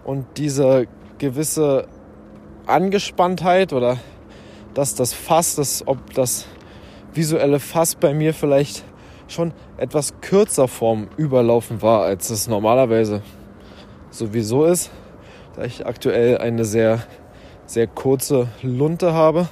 und 0.03 0.25
diese 0.37 0.87
gewisse 1.17 1.87
Angespanntheit 2.65 3.73
oder 3.73 3.97
dass 4.73 4.95
das 4.95 5.13
Fass, 5.13 5.55
das, 5.55 5.87
ob 5.87 6.13
das 6.13 6.47
visuelle 7.13 7.59
Fass 7.59 7.95
bei 7.95 8.13
mir 8.13 8.33
vielleicht 8.33 8.83
schon 9.27 9.53
etwas 9.77 10.13
kürzer 10.21 10.67
vorm 10.67 11.09
Überlaufen 11.17 11.81
war, 11.81 12.03
als 12.03 12.29
es 12.29 12.47
normalerweise 12.47 13.21
sowieso 14.09 14.65
ist 14.65 14.91
da 15.55 15.63
ich 15.63 15.85
aktuell 15.85 16.37
eine 16.37 16.65
sehr, 16.65 17.03
sehr 17.65 17.87
kurze 17.87 18.47
Lunte 18.61 19.13
habe, 19.13 19.47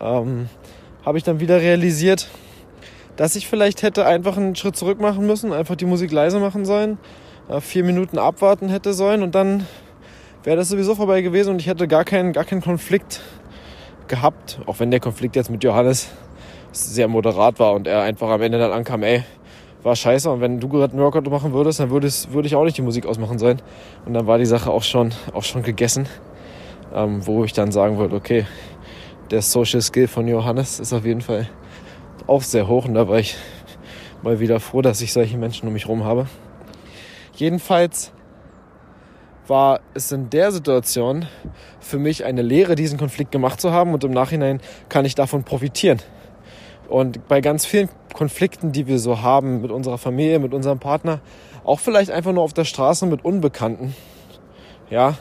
ähm, 0.00 0.48
habe 1.04 1.18
ich 1.18 1.24
dann 1.24 1.40
wieder 1.40 1.60
realisiert, 1.60 2.28
dass 3.18 3.34
ich 3.34 3.48
vielleicht 3.48 3.82
hätte 3.82 4.06
einfach 4.06 4.36
einen 4.36 4.54
Schritt 4.54 4.76
zurück 4.76 5.00
machen 5.00 5.26
müssen, 5.26 5.52
einfach 5.52 5.74
die 5.74 5.86
Musik 5.86 6.12
leise 6.12 6.38
machen 6.38 6.64
sollen, 6.64 6.98
äh, 7.48 7.60
vier 7.60 7.82
Minuten 7.82 8.16
abwarten 8.16 8.68
hätte 8.68 8.94
sollen 8.94 9.24
und 9.24 9.34
dann 9.34 9.66
wäre 10.44 10.56
das 10.56 10.68
sowieso 10.68 10.94
vorbei 10.94 11.20
gewesen 11.20 11.50
und 11.50 11.60
ich 11.60 11.66
hätte 11.66 11.88
gar 11.88 12.04
keinen, 12.04 12.32
gar 12.32 12.44
keinen 12.44 12.62
Konflikt 12.62 13.20
gehabt, 14.06 14.60
auch 14.66 14.78
wenn 14.78 14.92
der 14.92 15.00
Konflikt 15.00 15.34
jetzt 15.34 15.50
mit 15.50 15.64
Johannes 15.64 16.08
sehr 16.70 17.08
moderat 17.08 17.58
war 17.58 17.72
und 17.72 17.88
er 17.88 18.02
einfach 18.02 18.28
am 18.28 18.40
Ende 18.40 18.56
dann 18.56 18.70
ankam, 18.70 19.02
ey, 19.02 19.24
war 19.82 19.96
scheiße. 19.96 20.30
Und 20.30 20.40
wenn 20.40 20.60
du 20.60 20.68
gerade 20.68 20.92
einen 20.92 21.02
Workout 21.02 21.28
machen 21.28 21.52
würdest, 21.52 21.80
dann 21.80 21.90
würde, 21.90 22.08
würde 22.30 22.46
ich 22.46 22.54
auch 22.54 22.64
nicht 22.64 22.76
die 22.76 22.82
Musik 22.82 23.04
ausmachen 23.04 23.38
sollen. 23.38 23.60
Und 24.06 24.14
dann 24.14 24.26
war 24.26 24.38
die 24.38 24.46
Sache 24.46 24.70
auch 24.70 24.82
schon, 24.82 25.12
auch 25.32 25.42
schon 25.42 25.62
gegessen. 25.62 26.06
Ähm, 26.94 27.26
wo 27.26 27.44
ich 27.44 27.52
dann 27.52 27.70
sagen 27.70 27.98
würde, 27.98 28.16
okay, 28.16 28.46
der 29.30 29.42
Social 29.42 29.80
Skill 29.80 30.08
von 30.08 30.26
Johannes 30.26 30.80
ist 30.80 30.92
auf 30.92 31.04
jeden 31.04 31.20
Fall 31.20 31.48
auch 32.28 32.42
sehr 32.42 32.68
hoch. 32.68 32.84
Und 32.84 32.94
da 32.94 33.08
war 33.08 33.18
ich 33.18 33.36
mal 34.22 34.40
wieder 34.40 34.60
froh, 34.60 34.82
dass 34.82 35.00
ich 35.00 35.12
solche 35.12 35.36
Menschen 35.36 35.66
um 35.66 35.72
mich 35.72 35.84
herum 35.84 36.04
habe. 36.04 36.26
Jedenfalls 37.34 38.12
war 39.46 39.80
es 39.94 40.12
in 40.12 40.28
der 40.30 40.52
Situation 40.52 41.26
für 41.80 41.98
mich 41.98 42.24
eine 42.24 42.42
Lehre, 42.42 42.74
diesen 42.74 42.98
Konflikt 42.98 43.32
gemacht 43.32 43.60
zu 43.60 43.72
haben 43.72 43.94
und 43.94 44.04
im 44.04 44.10
Nachhinein 44.10 44.60
kann 44.88 45.04
ich 45.04 45.14
davon 45.14 45.44
profitieren. 45.44 46.00
Und 46.88 47.28
bei 47.28 47.40
ganz 47.40 47.64
vielen 47.64 47.88
Konflikten, 48.12 48.72
die 48.72 48.86
wir 48.86 48.98
so 48.98 49.22
haben 49.22 49.60
mit 49.60 49.70
unserer 49.70 49.98
Familie, 49.98 50.38
mit 50.38 50.54
unserem 50.54 50.78
Partner, 50.78 51.20
auch 51.64 51.80
vielleicht 51.80 52.10
einfach 52.10 52.32
nur 52.32 52.42
auf 52.42 52.52
der 52.52 52.64
Straße 52.64 53.06
mit 53.06 53.24
Unbekannten, 53.24 53.94
ja, 54.90 55.16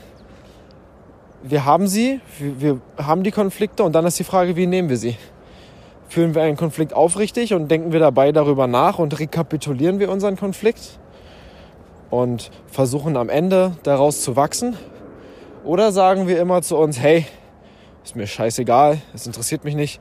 wir 1.44 1.66
haben 1.66 1.88
sie, 1.88 2.20
wir, 2.40 2.82
haben 2.98 3.24
die 3.24 3.32
Konflikte 3.32 3.84
und 3.84 3.94
dann 3.94 4.06
ist 4.06 4.18
die 4.20 4.24
Frage, 4.24 4.56
wie 4.56 4.66
nehmen 4.66 4.90
wir 4.90 4.98
sie? 4.98 5.18
Führen 6.08 6.36
wir 6.36 6.42
einen 6.42 6.58
Konflikt 6.58 6.94
aufrichtig 6.94 7.54
und 7.54 7.70
denken 7.70 7.92
wir 7.92 8.00
dabei 8.00 8.32
darüber 8.32 8.68
nach 8.68 9.00
und 9.00 9.20
rekapitulieren 9.20 10.00
wir 10.00 10.10
unseren 10.10 10.38
Konflikt 10.38 11.00
und 12.10 12.50
versuchen 12.68 13.18
am 13.18 13.30
Ende 13.30 13.74
daraus 13.84 14.22
zu 14.22 14.36
wachsen? 14.36 14.78
Oder 15.66 15.92
sagen 15.92 16.28
wir 16.28 16.40
immer 16.40 16.62
zu 16.62 16.78
uns, 16.78 17.00
hey, 17.00 17.26
ist 18.04 18.16
mir 18.16 18.28
scheißegal, 18.28 19.02
es 19.14 19.28
interessiert 19.28 19.66
mich 19.66 19.76
nicht, 19.76 20.00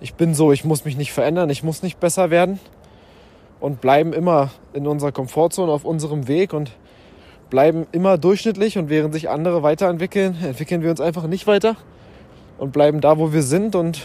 ich 0.00 0.14
bin 0.14 0.34
so, 0.34 0.52
ich 0.52 0.64
muss 0.64 0.84
mich 0.84 0.96
nicht 0.96 1.12
verändern, 1.12 1.50
ich 1.50 1.62
muss 1.62 1.82
nicht 1.82 2.00
besser 2.00 2.30
werden. 2.30 2.58
Und 3.60 3.80
bleiben 3.80 4.12
immer 4.12 4.50
in 4.74 4.86
unserer 4.86 5.12
Komfortzone 5.12 5.72
auf 5.72 5.86
unserem 5.86 6.28
Weg 6.28 6.52
und 6.52 6.72
bleiben 7.48 7.86
immer 7.92 8.18
durchschnittlich. 8.18 8.76
Und 8.76 8.90
während 8.90 9.14
sich 9.14 9.30
andere 9.30 9.62
weiterentwickeln, 9.62 10.36
entwickeln 10.42 10.82
wir 10.82 10.90
uns 10.90 11.00
einfach 11.00 11.26
nicht 11.26 11.46
weiter 11.46 11.76
und 12.58 12.72
bleiben 12.72 13.00
da, 13.00 13.18
wo 13.18 13.32
wir 13.32 13.42
sind 13.42 13.74
und 13.76 14.02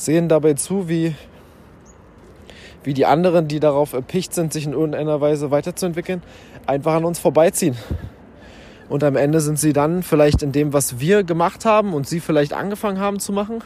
sehen 0.00 0.28
dabei 0.28 0.54
zu, 0.54 0.88
wie, 0.88 1.14
wie 2.82 2.94
die 2.94 3.06
anderen, 3.06 3.48
die 3.48 3.60
darauf 3.60 3.92
erpicht 3.92 4.34
sind, 4.34 4.52
sich 4.52 4.66
in 4.66 4.72
irgendeiner 4.72 5.20
Weise 5.20 5.50
weiterzuentwickeln, 5.50 6.22
einfach 6.66 6.94
an 6.94 7.04
uns 7.04 7.18
vorbeiziehen. 7.18 7.76
Und 8.88 9.04
am 9.04 9.16
Ende 9.16 9.40
sind 9.40 9.58
sie 9.58 9.72
dann 9.72 10.02
vielleicht 10.02 10.42
in 10.42 10.52
dem, 10.52 10.72
was 10.72 10.98
wir 10.98 11.22
gemacht 11.22 11.64
haben 11.64 11.92
und 11.92 12.08
sie 12.08 12.18
vielleicht 12.18 12.54
angefangen 12.54 12.98
haben 12.98 13.20
zu 13.20 13.32
machen, 13.32 13.62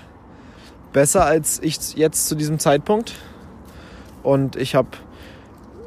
besser 0.93 1.25
als 1.25 1.62
ich 1.62 1.95
jetzt 1.95 2.29
zu 2.29 2.35
diesem 2.35 2.59
Zeitpunkt. 2.59 3.14
Und 4.23 4.57
ich 4.57 4.75
habe 4.75 4.88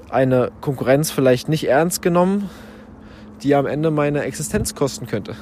eine 0.09 0.51
Konkurrenz 0.61 1.11
vielleicht 1.11 1.49
nicht 1.49 1.67
ernst 1.67 2.01
genommen, 2.01 2.49
die 3.43 3.53
am 3.53 3.65
Ende 3.65 3.91
meine 3.91 4.23
Existenz 4.23 4.73
kosten 4.73 5.05
könnte. 5.05 5.33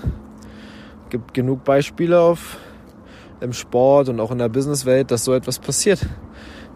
Es 1.05 1.11
gibt 1.11 1.33
genug 1.33 1.63
Beispiele 1.63 2.19
auf, 2.19 2.57
im 3.41 3.53
Sport 3.53 4.09
und 4.09 4.19
auch 4.19 4.31
in 4.31 4.37
der 4.37 4.49
Businesswelt, 4.49 5.11
dass 5.11 5.23
so 5.23 5.33
etwas 5.33 5.59
passiert. 5.59 6.05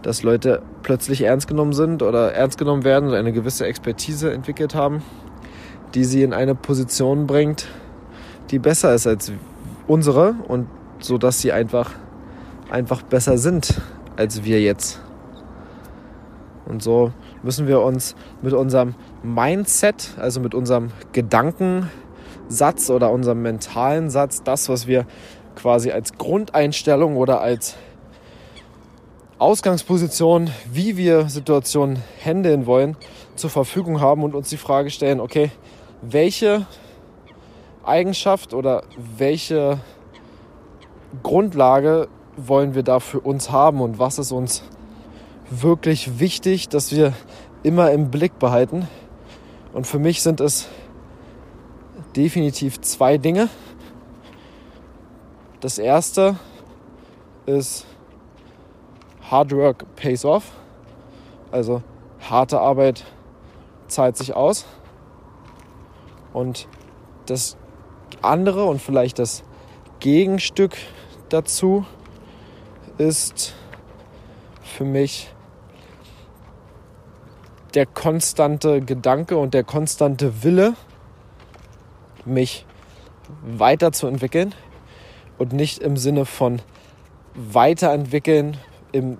Dass 0.01 0.23
Leute 0.23 0.61
plötzlich 0.83 1.21
ernst 1.23 1.47
genommen 1.47 1.73
sind 1.73 2.03
oder 2.03 2.33
ernst 2.33 2.57
genommen 2.57 2.83
werden 2.83 3.09
und 3.09 3.15
eine 3.15 3.33
gewisse 3.33 3.65
Expertise 3.65 4.31
entwickelt 4.31 4.75
haben, 4.75 5.03
die 5.93 6.05
sie 6.05 6.23
in 6.23 6.33
eine 6.33 6.55
Position 6.55 7.27
bringt, 7.27 7.67
die 8.51 8.59
besser 8.59 8.93
ist 8.93 9.07
als 9.07 9.31
unsere 9.87 10.35
und 10.47 10.67
so 10.99 11.17
dass 11.17 11.39
sie 11.39 11.51
einfach 11.51 11.91
einfach 12.69 13.01
besser 13.01 13.37
sind 13.37 13.81
als 14.15 14.43
wir 14.43 14.61
jetzt. 14.61 15.01
Und 16.65 16.83
so 16.83 17.11
müssen 17.41 17.67
wir 17.67 17.81
uns 17.81 18.15
mit 18.41 18.53
unserem 18.53 18.93
Mindset, 19.23 20.11
also 20.19 20.39
mit 20.39 20.53
unserem 20.53 20.91
Gedankensatz 21.13 22.89
oder 22.89 23.11
unserem 23.11 23.41
mentalen 23.41 24.09
Satz, 24.09 24.43
das, 24.43 24.69
was 24.69 24.85
wir 24.85 25.05
quasi 25.59 25.91
als 25.91 26.17
Grundeinstellung 26.17 27.17
oder 27.17 27.41
als 27.41 27.75
Ausgangsposition, 29.37 30.49
wie 30.71 30.97
wir 30.97 31.29
Situationen 31.29 32.01
handeln 32.23 32.65
wollen, 32.65 32.97
zur 33.35 33.49
Verfügung 33.49 34.01
haben 34.01 34.23
und 34.23 34.35
uns 34.35 34.49
die 34.49 34.57
Frage 34.57 34.89
stellen, 34.89 35.19
okay, 35.19 35.51
welche 36.01 36.65
Eigenschaft 37.85 38.53
oder 38.53 38.83
welche 39.17 39.79
Grundlage 41.23 42.07
wollen 42.37 42.75
wir 42.75 42.83
da 42.83 42.99
für 42.99 43.19
uns 43.19 43.51
haben 43.51 43.81
und 43.81 43.99
was 43.99 44.19
ist 44.19 44.31
uns 44.31 44.63
wirklich 45.49 46.19
wichtig, 46.19 46.69
dass 46.69 46.91
wir 46.91 47.13
immer 47.63 47.91
im 47.91 48.11
Blick 48.11 48.39
behalten. 48.39 48.87
Und 49.73 49.87
für 49.87 49.99
mich 49.99 50.21
sind 50.21 50.39
es 50.39 50.67
definitiv 52.15 52.81
zwei 52.81 53.17
Dinge. 53.17 53.49
Das 55.61 55.77
erste 55.77 56.37
ist 57.45 57.85
Hard 59.29 59.51
Work 59.51 59.95
pays 59.97 60.23
off. 60.23 60.51
Also 61.51 61.83
harte 62.29 62.61
Arbeit 62.61 63.03
zahlt 63.89 64.15
sich 64.15 64.33
aus. 64.33 64.65
Und 66.31 66.69
das 67.25 67.57
andere 68.21 68.63
und 68.63 68.81
vielleicht 68.81 69.19
das 69.19 69.43
Gegenstück 69.99 70.77
dazu 71.27 71.85
ist 72.97 73.53
für 74.61 74.85
mich 74.85 75.33
der 77.73 77.85
konstante 77.85 78.79
Gedanke 78.79 79.37
und 79.37 79.53
der 79.53 79.65
konstante 79.65 80.43
Wille, 80.43 80.75
mich 82.23 82.65
weiterzuentwickeln 83.43 84.55
und 85.39 85.53
nicht 85.53 85.79
im 85.79 85.97
Sinne 85.97 86.25
von 86.25 86.61
weiterentwickeln 87.33 88.57
im, 88.91 89.17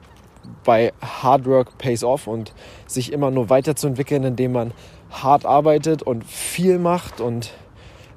bei 0.63 0.93
Hard 1.01 1.45
Work 1.45 1.77
pays 1.77 2.03
off 2.03 2.27
und 2.27 2.53
sich 2.85 3.11
immer 3.11 3.31
nur 3.31 3.49
weiterzuentwickeln, 3.49 4.23
indem 4.23 4.51
man 4.51 4.73
hart 5.09 5.45
arbeitet 5.45 6.03
und 6.03 6.23
viel 6.23 6.77
macht 6.77 7.21
und 7.21 7.51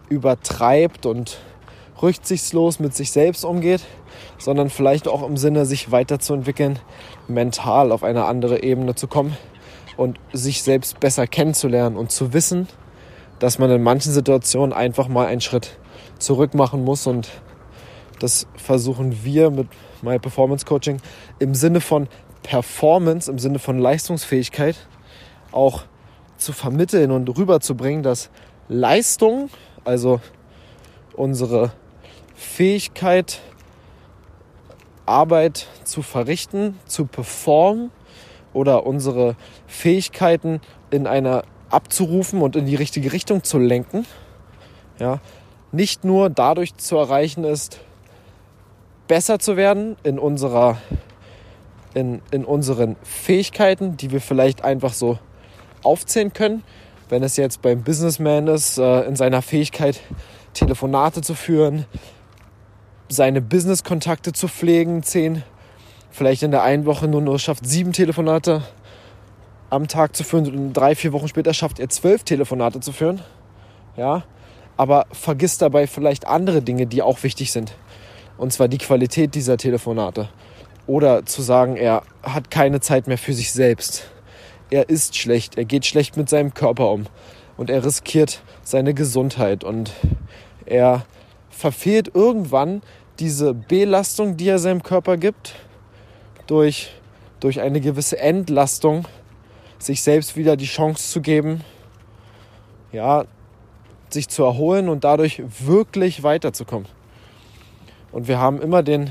übertreibt 0.09 1.07
und 1.07 1.39
rücksichtslos 2.03 2.81
mit 2.81 2.95
sich 2.95 3.13
selbst 3.13 3.45
umgeht, 3.45 3.83
sondern 4.39 4.69
vielleicht 4.71 5.09
auch 5.09 5.23
im 5.23 5.37
Sinne, 5.37 5.65
sich 5.65 5.93
weiterzuentwickeln, 5.93 6.79
mental 7.29 7.93
auf 7.93 8.03
eine 8.03 8.25
andere 8.25 8.63
Ebene 8.63 8.95
zu 8.95 9.07
kommen 9.07 9.37
und 9.97 10.19
sich 10.33 10.63
selbst 10.63 11.01
besser 11.01 11.27
kennenzulernen 11.27 11.97
und 11.97 12.11
zu 12.11 12.33
wissen, 12.33 12.67
dass 13.39 13.59
man 13.59 13.71
in 13.71 13.83
manchen 13.83 14.13
Situationen 14.13 14.73
einfach 14.73 15.09
mal 15.09 15.27
einen 15.27 15.41
Schritt 15.41 15.79
zurück 16.19 16.55
machen 16.55 16.85
muss 16.85 17.07
und 17.07 17.29
das 18.19 18.47
versuchen 18.57 19.25
wir 19.25 19.51
mit 19.51 19.69
My 20.03 20.19
Performance 20.19 20.65
Coaching 20.65 20.99
im 21.39 21.55
Sinne 21.55 21.81
von 21.81 22.09
Performance, 22.43 23.31
im 23.31 23.39
Sinne 23.39 23.59
von 23.59 23.79
Leistungsfähigkeit 23.79 24.77
auch 25.53 25.85
zu 26.37 26.53
vermitteln 26.53 27.11
und 27.11 27.29
rüberzubringen, 27.29 28.03
dass 28.03 28.31
Leistung, 28.69 29.49
also 29.85 30.21
unsere 31.15 31.73
Fähigkeit, 32.35 33.41
Arbeit 35.07 35.67
zu 35.85 36.03
verrichten, 36.03 36.79
zu 36.87 37.07
performen 37.07 37.91
oder 38.53 38.87
unsere 38.87 39.37
Fähigkeiten 39.67 40.61
in 40.91 41.07
einer 41.07 41.45
abzurufen 41.71 42.43
und 42.43 42.57
in 42.57 42.67
die 42.67 42.77
richtige 42.77 43.13
Richtung 43.13 43.45
zu 43.45 43.59
lenken, 43.59 44.07
ja, 44.99 45.21
nicht 45.73 46.05
nur 46.05 46.29
dadurch 46.29 46.77
zu 46.77 46.97
erreichen 46.97 47.45
ist, 47.45 47.81
besser 49.13 49.39
zu 49.39 49.59
werden 49.59 49.97
in 50.05 50.19
unserer 50.19 50.79
in, 51.93 52.23
in 52.31 52.47
unseren 52.47 52.97
Fähigkeiten, 53.03 53.99
die 53.99 54.11
wir 54.11 54.23
vielleicht 54.23 54.65
einfach 54.65 54.95
so 54.95 55.19
aufzählen 55.83 56.33
können. 56.33 56.63
Wenn 57.11 57.23
es 57.23 57.37
jetzt 57.37 57.61
beim 57.61 57.83
Businessman 57.83 58.47
ist, 58.47 58.79
äh, 58.79 59.03
in 59.03 59.15
seiner 59.15 59.43
Fähigkeit, 59.43 60.01
Telefonate 60.55 61.21
zu 61.21 61.35
führen, 61.35 61.85
seine 63.11 63.43
Business-Kontakte 63.43 64.33
zu 64.33 64.49
pflegen, 64.49 65.03
zehn, 65.03 65.43
vielleicht 66.11 66.43
in 66.43 66.51
der 66.51 66.63
einen 66.63 66.87
Woche 66.87 67.07
nur 67.07 67.21
nur 67.21 67.39
schafft 67.39 67.67
sieben 67.67 67.93
Telefonate 67.93 68.63
am 69.69 69.89
Tag 69.89 70.17
zu 70.17 70.25
führen 70.25 70.47
und 70.57 70.73
drei, 70.73 70.95
vier 70.95 71.13
Wochen 71.13 71.29
später 71.29 71.53
schafft 71.53 71.81
er 71.81 71.91
zwölf 71.91 72.25
Telefonate 72.25 72.81
zu 72.81 72.93
führen. 72.93 73.21
Ja, 73.95 74.23
aber 74.79 75.05
vergisst 75.13 75.61
dabei 75.61 75.87
vielleicht 75.87 76.27
andere 76.27 76.63
Dinge, 76.63 76.87
die 76.87 77.03
auch 77.03 77.23
wichtig 77.25 77.53
sind. 77.53 77.75
Und 78.37 78.53
zwar 78.53 78.69
die 78.69 78.79
Qualität 78.79 79.35
dieser 79.35 79.57
Telefonate. 79.57 80.29
Oder 80.87 81.25
zu 81.27 81.43
sagen, 81.43 81.77
er 81.77 82.03
hat 82.23 82.51
keine 82.51 82.81
Zeit 82.81 83.07
mehr 83.07 83.19
für 83.19 83.33
sich 83.33 83.53
selbst. 83.53 84.11
Er 84.71 84.89
ist 84.89 85.17
schlecht, 85.17 85.57
er 85.57 85.65
geht 85.65 85.87
schlecht 85.87 86.17
mit 86.17 86.29
seinem 86.29 86.55
Körper 86.55 86.91
um. 86.91 87.07
Und 87.57 87.71
er 87.71 87.85
riskiert 87.85 88.43
seine 88.63 88.95
Gesundheit. 88.95 89.65
Und 89.65 89.93
er 90.67 91.05
verfehlt 91.51 92.11
irgendwann 92.15 92.83
diese 93.19 93.55
Belastung, 93.55 94.37
die 94.37 94.49
er 94.49 94.59
seinem 94.59 94.83
Körper 94.83 95.17
gibt, 95.17 95.55
durch, 96.47 96.91
durch 97.41 97.61
eine 97.61 97.81
gewisse 97.81 98.19
Entlastung, 98.19 99.05
sich 99.79 100.03
selbst 100.03 100.37
wieder 100.37 100.57
die 100.57 100.67
Chance 100.67 101.11
zu 101.11 101.21
geben, 101.21 101.63
ja, 102.93 103.25
sich 104.11 104.29
zu 104.29 104.45
erholen 104.45 104.89
und 104.89 105.05
dadurch 105.05 105.43
wirklich 105.61 106.23
weiterzukommen. 106.23 106.89
Und 108.13 108.29
wir 108.29 108.39
haben 108.39 108.61
immer 108.61 108.83
den 108.83 109.11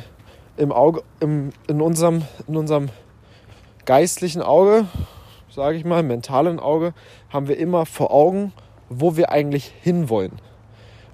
im 0.58 0.72
Auge, 0.72 1.04
im, 1.20 1.50
in, 1.68 1.82
unserem, 1.82 2.24
in 2.48 2.56
unserem 2.56 2.90
geistlichen 3.86 4.42
Auge, 4.42 4.86
sage 5.50 5.78
ich 5.78 5.86
mal, 5.86 6.04
mentalen 6.04 6.60
Auge, 6.60 6.94
haben 7.30 7.48
wir 7.48 7.58
immer 7.58 7.86
vor 7.86 8.12
Augen, 8.12 8.54
wo 8.90 9.18
wir 9.18 9.32
eigentlich 9.32 9.74
hinwollen. 9.82 10.34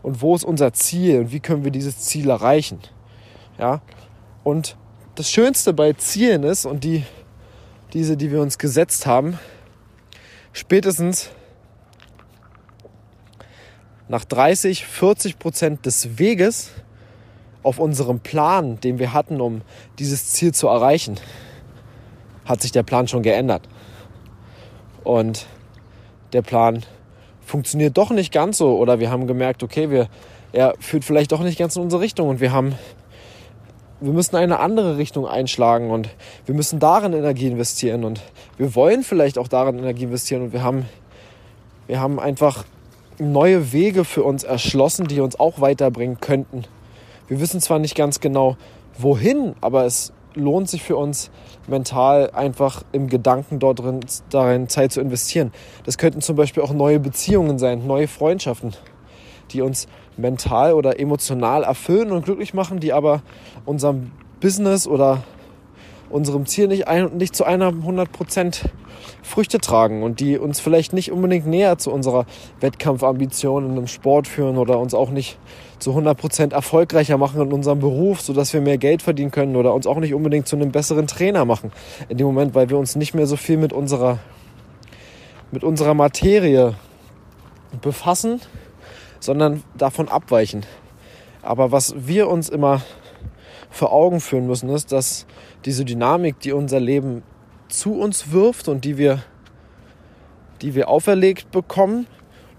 Und 0.04 0.22
wo 0.22 0.36
ist 0.36 0.44
unser 0.44 0.74
Ziel 0.74 1.20
und 1.20 1.32
wie 1.32 1.40
können 1.40 1.64
wir 1.64 1.72
dieses 1.72 2.00
Ziel 2.00 2.30
erreichen. 2.30 2.80
Ja? 3.58 3.82
Und 4.44 4.76
das 5.16 5.32
Schönste 5.32 5.74
bei 5.74 5.94
Zielen 5.94 6.44
ist, 6.44 6.66
und 6.66 6.84
die, 6.84 7.04
diese, 7.94 8.18
die 8.18 8.32
wir 8.32 8.42
uns 8.42 8.58
gesetzt 8.58 9.06
haben, 9.06 9.40
spätestens 10.52 11.30
nach 14.08 14.24
30, 14.26 14.86
40 14.86 15.40
Prozent 15.40 15.86
des 15.86 16.18
Weges 16.18 16.72
auf 17.68 17.80
unserem 17.80 18.22
Plan, 18.22 18.80
den 18.80 18.98
wir 18.98 19.12
hatten, 19.12 19.42
um 19.42 19.62
dieses 20.00 20.32
Ziel 20.32 20.54
zu 20.54 20.70
erreichen, 20.70 21.20
hat 22.46 22.62
sich 22.62 22.72
der 22.72 22.84
Plan 22.84 23.10
schon 23.10 23.24
geändert. 23.24 23.64
Und 25.04 25.48
der 26.32 26.44
Plan 26.44 26.84
funktioniert 27.46 27.98
doch 27.98 28.10
nicht 28.10 28.32
ganz 28.32 28.58
so. 28.58 28.78
Oder 28.78 29.02
wir 29.02 29.12
haben 29.12 29.28
gemerkt, 29.28 29.64
okay, 29.64 29.92
wir, 29.92 30.08
er 30.54 30.76
führt 30.80 31.04
vielleicht 31.04 31.34
doch 31.34 31.42
nicht 31.42 31.60
ganz 31.60 31.76
in 31.76 31.82
unsere 31.82 32.02
Richtung 32.02 32.30
und 32.30 32.40
wir 32.40 32.54
haben, 32.54 32.74
wir 34.00 34.14
müssen 34.14 34.38
eine 34.38 34.62
andere 34.62 34.96
Richtung 34.96 35.28
einschlagen 35.28 35.92
und 35.92 36.08
wir 36.46 36.56
müssen 36.56 36.80
darin 36.80 37.12
Energie 37.12 37.48
investieren 37.48 38.06
und 38.06 38.22
wir 38.56 38.76
wollen 38.76 39.04
vielleicht 39.04 39.38
auch 39.38 39.50
darin 39.50 39.78
Energie 39.78 40.06
investieren 40.06 40.42
und 40.42 40.54
wir 40.54 40.64
haben, 40.64 40.86
wir 41.88 42.00
haben 42.00 42.18
einfach 42.18 42.64
neue 43.20 43.74
Wege 43.74 44.06
für 44.06 44.24
uns 44.24 44.46
erschlossen, 44.46 45.10
die 45.10 45.20
uns 45.20 45.38
auch 45.38 45.60
weiterbringen 45.60 46.22
könnten. 46.22 46.64
Wir 47.28 47.40
wissen 47.40 47.60
zwar 47.60 47.80
nicht 47.80 47.96
ganz 47.96 48.20
genau, 48.20 48.58
wohin, 48.98 49.54
aber 49.62 49.86
es 49.86 50.14
lohnt 50.34 50.70
sich 50.70 50.84
für 50.84 50.96
uns 50.96 51.30
mental 51.68 52.30
einfach 52.32 52.84
im 52.92 53.08
Gedanken 53.08 53.60
dort 53.60 53.80
drin, 53.80 54.00
darin 54.30 54.70
Zeit 54.70 54.92
zu 54.92 55.02
investieren. 55.02 55.52
Das 55.84 55.98
könnten 55.98 56.22
zum 56.22 56.36
Beispiel 56.36 56.64
auch 56.64 56.74
neue 56.74 57.00
Beziehungen 57.00 57.60
sein, 57.60 57.86
neue 57.86 58.08
Freundschaften, 58.08 58.74
die 59.52 59.62
uns 59.62 59.88
mental 60.16 60.74
oder 60.74 61.00
emotional 61.00 61.64
erfüllen 61.64 62.12
und 62.12 62.26
glücklich 62.26 62.54
machen, 62.54 62.80
die 62.80 62.94
aber 62.94 63.22
unserem 63.66 64.12
Business 64.40 64.88
oder 64.88 65.24
unserem 66.10 66.46
Ziel 66.46 66.68
nicht, 66.68 66.88
ein, 66.88 67.18
nicht 67.18 67.36
zu 67.36 67.44
einer 67.44 67.68
100 67.68 68.12
Prozent 68.12 68.70
Früchte 69.22 69.60
tragen 69.60 70.04
und 70.04 70.20
die 70.20 70.38
uns 70.38 70.60
vielleicht 70.60 70.94
nicht 70.94 71.12
unbedingt 71.12 71.48
näher 71.48 71.78
zu 71.78 71.92
unserer 71.92 72.26
Wettkampfambition 72.62 73.66
in 73.66 73.72
einem 73.72 73.88
Sport 73.88 74.28
führen 74.28 74.58
oder 74.58 74.80
uns 74.80 74.94
auch 74.94 75.10
nicht 75.10 75.38
zu 75.80 75.92
100% 75.92 76.54
erfolgreicher 76.54 77.18
machen 77.18 77.42
in 77.42 77.54
unserem 77.54 77.80
Beruf, 77.80 78.22
sodass 78.22 78.54
wir 78.54 78.62
mehr 78.62 78.78
Geld 78.78 79.02
verdienen 79.02 79.32
können 79.32 79.56
oder 79.56 79.74
uns 79.74 79.86
auch 79.88 80.00
nicht 80.00 80.14
unbedingt 80.14 80.48
zu 80.48 80.56
einem 80.56 80.72
besseren 80.72 81.08
Trainer 81.08 81.46
machen. 81.46 81.72
In 82.10 82.18
dem 82.18 82.28
Moment, 82.28 82.56
weil 82.56 82.70
wir 82.70 82.78
uns 82.78 82.96
nicht 82.96 83.14
mehr 83.14 83.28
so 83.28 83.36
viel 83.36 83.58
mit 83.58 83.74
unserer, 83.74 84.20
mit 85.52 85.64
unserer 85.64 85.94
Materie 85.94 86.76
befassen, 87.82 88.42
sondern 89.20 89.64
davon 89.78 90.08
abweichen. 90.08 90.66
Aber 91.42 91.72
was 91.72 91.96
wir 91.98 92.28
uns 92.28 92.50
immer 92.50 92.82
vor 93.70 93.92
Augen 93.92 94.20
führen 94.20 94.48
müssen, 94.48 94.70
ist, 94.70 94.92
dass 94.92 95.26
diese 95.66 95.86
Dynamik, 95.86 96.40
die 96.40 96.52
unser 96.52 96.80
Leben 96.80 97.24
zu 97.70 98.00
uns 98.00 98.32
wirft 98.32 98.68
und 98.68 98.86
die 98.86 98.98
wir, 98.98 99.24
die 100.62 100.76
wir 100.76 100.90
auferlegt 100.90 101.52
bekommen, 101.52 102.08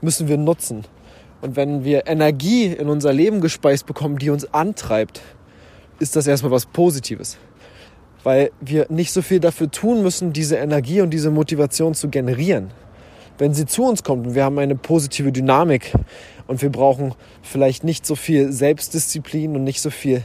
müssen 0.00 0.28
wir 0.28 0.37
nutzen. 0.37 0.85
Und 1.40 1.57
wenn 1.57 1.85
wir 1.85 2.07
Energie 2.07 2.66
in 2.66 2.88
unser 2.88 3.12
Leben 3.12 3.40
gespeist 3.40 3.87
bekommen, 3.87 4.18
die 4.18 4.31
uns 4.31 4.53
antreibt, 4.53 5.20
ist 5.98 6.16
das 6.16 6.27
erstmal 6.27 6.53
was 6.53 6.66
Positives. 6.66 7.38
Weil 8.24 8.51
wir 8.61 8.87
nicht 8.88 9.12
so 9.12 9.22
viel 9.22 9.40
dafür 9.40 9.70
tun 9.70 10.03
müssen, 10.03 10.33
diese 10.33 10.57
Energie 10.57 11.01
und 11.01 11.11
diese 11.11 11.31
Motivation 11.31 11.94
zu 11.94 12.09
generieren. 12.09 12.72
Wenn 13.38 13.55
sie 13.55 13.66
zu 13.66 13.85
uns 13.85 14.03
kommt 14.03 14.27
und 14.27 14.35
wir 14.35 14.44
haben 14.44 14.59
eine 14.59 14.74
positive 14.74 15.31
Dynamik 15.31 15.92
und 16.48 16.61
wir 16.61 16.70
brauchen 16.70 17.14
vielleicht 17.42 17.85
nicht 17.85 18.05
so 18.05 18.16
viel 18.16 18.51
Selbstdisziplin 18.51 19.55
und 19.55 19.62
nicht 19.62 19.81
so 19.81 19.90
viel 19.90 20.24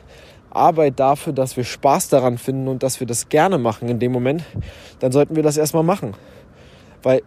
Arbeit 0.50 1.00
dafür, 1.00 1.34
dass 1.34 1.56
wir 1.58 1.64
Spaß 1.64 2.10
daran 2.10 2.40
finden 2.40 2.68
und 2.68 2.82
dass 2.82 3.00
wir 3.00 3.08
das 3.08 3.30
gerne 3.30 3.60
machen 3.60 3.90
in 3.90 4.00
dem 4.00 4.12
Moment, 4.12 4.44
dann 5.00 5.12
sollten 5.12 5.36
wir 5.36 5.44
das 5.44 5.58
erstmal 5.58 5.84
machen. 5.84 6.16
Weil 7.04 7.22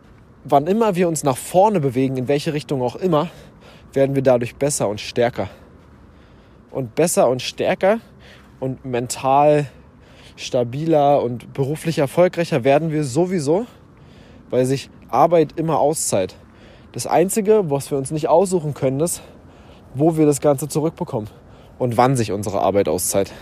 wann 0.44 0.66
immer 0.66 0.96
wir 0.96 1.09
uns 1.09 1.22
nach 1.22 1.37
vorne 1.37 1.81
bewegen, 1.81 2.16
in 2.16 2.29
welche 2.29 2.53
Richtung 2.53 2.83
auch 2.83 2.96
immer, 2.96 3.31
werden 3.96 4.14
wir 4.14 4.22
dadurch 4.22 4.54
besser 4.56 4.88
und 4.88 5.00
stärker. 5.00 5.48
Und 6.70 6.94
besser 6.94 7.28
und 7.28 7.40
stärker 7.40 7.98
und 8.61 8.85
mental 8.85 9.66
stabiler 10.37 11.22
und 11.22 11.54
beruflich 11.54 11.98
erfolgreicher 11.98 12.62
werden 12.62 12.92
wir 12.92 13.04
sowieso, 13.04 13.66
weil 14.50 14.66
sich 14.66 14.90
Arbeit 15.09 15.59
immer 15.59 15.78
auszahlt. 15.78 16.37
Das 16.92 17.06
Einzige, 17.06 17.70
was 17.70 17.90
wir 17.90 17.96
uns 17.96 18.11
nicht 18.11 18.28
aussuchen 18.28 18.74
können, 18.74 19.00
ist, 19.00 19.22
wo 19.94 20.18
wir 20.18 20.26
das 20.26 20.42
Ganze 20.42 20.68
zurückbekommen 20.68 21.30
und 21.78 21.96
wann 21.96 22.16
sich 22.16 22.32
unsere 22.32 22.61
Arbeit 22.61 22.88
auszahlt. 22.88 23.32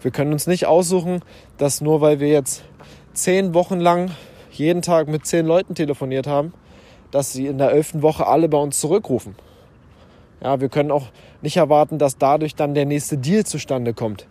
Wir 0.00 0.10
können 0.10 0.32
uns 0.32 0.48
nicht 0.48 0.66
aussuchen, 0.66 1.20
dass 1.56 1.80
nur 1.80 2.00
weil 2.00 2.18
wir 2.18 2.28
jetzt 2.28 2.64
zehn 3.12 3.54
Wochen 3.54 3.78
lang 3.78 4.10
jeden 4.50 4.82
Tag 4.82 5.06
mit 5.06 5.24
zehn 5.24 5.46
Leuten 5.46 5.76
telefoniert 5.76 6.26
haben, 6.26 6.52
dass 7.12 7.32
sie 7.32 7.46
in 7.46 7.58
der 7.58 7.70
elften 7.70 8.02
Woche 8.02 8.26
alle 8.26 8.48
bei 8.48 8.58
uns 8.58 8.80
zurückrufen. 8.80 9.36
Ja, 10.42 10.60
wir 10.60 10.68
können 10.68 10.90
auch 10.90 11.06
nicht 11.40 11.56
erwarten, 11.56 11.98
dass 11.98 12.18
dadurch 12.18 12.54
dann 12.54 12.74
der 12.74 12.86
nächste 12.86 13.18
Deal 13.18 13.44
zustande 13.44 13.94
kommt 13.94 14.26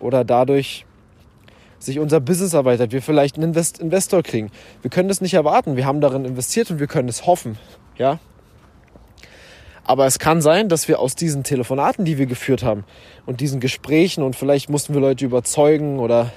oder 0.00 0.24
dadurch 0.24 0.84
sich 1.78 1.98
unser 1.98 2.20
Business 2.20 2.52
erweitert, 2.52 2.92
wir 2.92 3.02
vielleicht 3.02 3.36
einen 3.36 3.50
Invest 3.50 3.78
Investor 3.78 4.22
kriegen. 4.22 4.50
Wir 4.82 4.90
können 4.90 5.08
das 5.08 5.20
nicht 5.20 5.34
erwarten. 5.34 5.76
Wir 5.76 5.86
haben 5.86 6.00
darin 6.00 6.24
investiert 6.24 6.70
und 6.70 6.80
wir 6.80 6.86
können 6.86 7.08
es 7.08 7.26
hoffen. 7.26 7.58
Ja, 7.96 8.18
aber 9.86 10.06
es 10.06 10.18
kann 10.18 10.42
sein, 10.42 10.68
dass 10.68 10.88
wir 10.88 10.98
aus 10.98 11.14
diesen 11.14 11.44
Telefonaten, 11.44 12.04
die 12.04 12.18
wir 12.18 12.26
geführt 12.26 12.64
haben 12.64 12.84
und 13.24 13.40
diesen 13.40 13.60
Gesprächen 13.60 14.24
und 14.24 14.34
vielleicht 14.34 14.68
mussten 14.68 14.94
wir 14.94 15.00
Leute 15.00 15.24
überzeugen 15.24 16.00
oder 16.00 16.32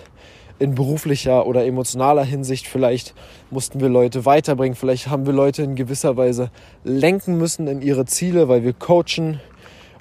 in 0.59 0.75
beruflicher 0.75 1.47
oder 1.47 1.65
emotionaler 1.65 2.23
Hinsicht 2.23 2.67
vielleicht 2.67 3.15
mussten 3.49 3.79
wir 3.79 3.89
Leute 3.89 4.25
weiterbringen, 4.25 4.75
vielleicht 4.75 5.09
haben 5.09 5.25
wir 5.25 5.33
Leute 5.33 5.63
in 5.63 5.75
gewisser 5.75 6.17
Weise 6.17 6.51
lenken 6.83 7.37
müssen 7.37 7.67
in 7.67 7.81
ihre 7.81 8.05
Ziele, 8.05 8.47
weil 8.49 8.63
wir 8.63 8.73
coachen 8.73 9.39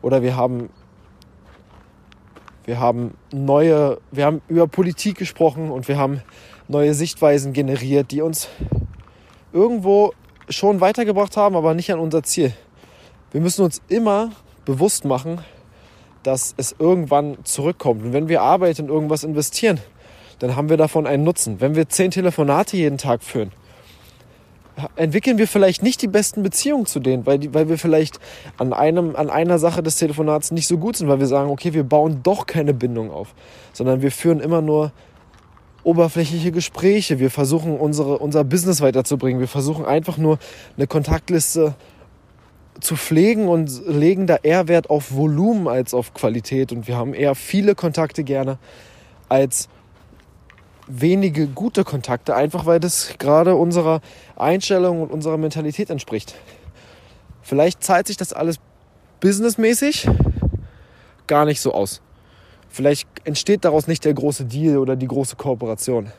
oder 0.03 0.23
wir 0.23 0.37
haben 0.37 0.71
wir 2.65 2.81
haben 2.81 3.15
neue, 3.33 3.99
wir 4.11 4.27
haben 4.27 4.43
über 4.49 4.67
Politik 4.67 5.17
gesprochen 5.17 5.71
und 5.71 5.89
wir 5.89 5.97
haben 5.97 6.23
neue 6.67 6.93
Sichtweisen 6.93 7.55
generiert, 7.55 8.11
die 8.11 8.21
uns 8.21 8.49
irgendwo 9.55 10.13
schon 10.51 10.83
weitergebracht 10.83 11.39
haben, 11.39 11.57
aber 11.57 11.73
nicht 11.73 11.91
an 11.93 11.99
unser 11.99 12.23
Ziel 12.23 12.53
wir 13.31 13.41
müssen 13.41 13.63
uns 13.63 13.83
immer 13.89 14.31
bewusst 14.65 15.05
machen, 15.05 15.41
dass 16.23 16.55
es 16.57 16.75
irgendwann 16.79 17.39
zurückkommt. 17.45 18.03
Und 18.03 18.13
wenn 18.13 18.29
wir 18.29 18.43
Arbeit 18.43 18.79
in 18.79 18.89
irgendwas 18.89 19.25
investieren, 19.25 19.81
dann 20.39 20.57
haben 20.57 20.69
wir 20.69 20.77
davon 20.77 21.07
einen 21.07 21.25
Nutzen. 21.25 21.61
Wenn 21.61 21.75
wir 21.75 21.89
zehn 21.89 22.11
Telefonate 22.11 22.77
jeden 22.77 22.99
Tag 22.99 23.23
führen, 23.23 23.53
entwickeln 24.97 25.39
wir 25.39 25.49
vielleicht 25.49 25.83
nicht 25.83 26.03
die 26.03 26.07
besten 26.07 26.43
Beziehungen 26.43 26.87
zu 26.87 27.01
denen, 27.01 27.27
weil, 27.27 27.39
die, 27.39 27.55
weil 27.55 27.69
wir 27.69 27.79
vielleicht 27.79 28.21
an, 28.59 28.73
einem, 28.73 29.17
an 29.17 29.31
einer 29.31 29.59
Sache 29.59 29.83
des 29.83 29.97
Telefonats 29.97 30.51
nicht 30.51 30.69
so 30.69 30.79
gut 30.79 30.97
sind, 30.97 31.09
weil 31.09 31.19
wir 31.19 31.27
sagen, 31.27 31.51
okay, 31.51 31.75
wir 31.75 31.85
bauen 31.85 32.21
doch 32.23 32.47
keine 32.47 32.75
Bindung 32.75 33.11
auf, 33.11 33.35
sondern 33.73 34.03
wir 34.03 34.13
führen 34.13 34.41
immer 34.41 34.61
nur 34.61 34.93
oberflächliche 35.83 36.53
Gespräche. 36.53 37.19
Wir 37.19 37.31
versuchen 37.31 37.79
unsere, 37.79 38.19
unser 38.19 38.45
Business 38.45 38.81
weiterzubringen. 38.81 39.41
Wir 39.41 39.49
versuchen 39.49 39.85
einfach 39.85 40.19
nur 40.19 40.39
eine 40.77 40.87
Kontaktliste 40.87 41.75
zu 42.81 42.95
pflegen 42.95 43.49
und 43.49 43.87
legen 43.87 44.27
da 44.27 44.37
eher 44.43 44.69
Wert 44.69 44.91
auf 44.91 45.13
Volumen 45.15 45.67
als 45.67 45.95
auf 45.95 46.15
Qualität. 46.15 46.73
Und 46.73 46.87
wir 46.87 46.97
haben 46.97 47.15
eher 47.15 47.35
viele 47.35 47.75
Kontakte 47.75 48.23
gerne 48.23 48.59
als 49.29 49.69
wenige 50.89 51.47
gute 51.47 51.85
Kontakte, 51.85 52.35
einfach 52.35 52.67
weil 52.67 52.81
das 52.81 53.15
gerade 53.19 53.55
unserer 53.55 54.01
Einstellung 54.37 55.03
und 55.03 55.11
unserer 55.11 55.37
Mentalität 55.37 55.91
entspricht. 55.91 56.35
Vielleicht 57.43 57.83
zahlt 57.83 58.07
sich 58.07 58.17
das 58.17 58.33
alles 58.33 58.57
businessmäßig 59.21 60.09
gar 61.27 61.45
nicht 61.45 61.61
so 61.61 61.73
aus. 61.73 62.01
Vielleicht 62.69 63.09
entsteht 63.25 63.65
daraus 63.65 63.87
nicht 63.87 64.05
der 64.05 64.15
große 64.15 64.45
Deal 64.45 64.79
oder 64.79 64.97
die 64.97 65.07
große 65.07 65.37
Kooperation. 65.37 66.13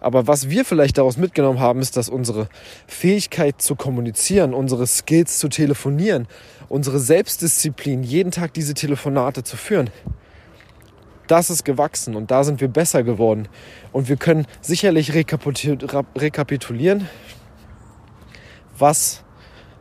Aber 0.00 0.26
was 0.26 0.48
wir 0.48 0.64
vielleicht 0.64 0.98
daraus 0.98 1.16
mitgenommen 1.16 1.58
haben, 1.58 1.80
ist, 1.80 1.96
dass 1.96 2.08
unsere 2.08 2.48
Fähigkeit 2.86 3.60
zu 3.60 3.74
kommunizieren, 3.74 4.54
unsere 4.54 4.86
Skills 4.86 5.38
zu 5.38 5.48
telefonieren, 5.48 6.28
unsere 6.68 7.00
Selbstdisziplin, 7.00 8.04
jeden 8.04 8.30
Tag 8.30 8.54
diese 8.54 8.74
Telefonate 8.74 9.42
zu 9.42 9.56
führen, 9.56 9.90
das 11.30 11.50
ist 11.50 11.64
gewachsen 11.64 12.16
und 12.16 12.30
da 12.30 12.44
sind 12.44 12.60
wir 12.60 12.68
besser 12.68 13.02
geworden. 13.02 13.48
Und 13.92 14.08
wir 14.08 14.16
können 14.16 14.46
sicherlich 14.60 15.14
rekapitulieren, 15.14 17.08
was 18.78 19.22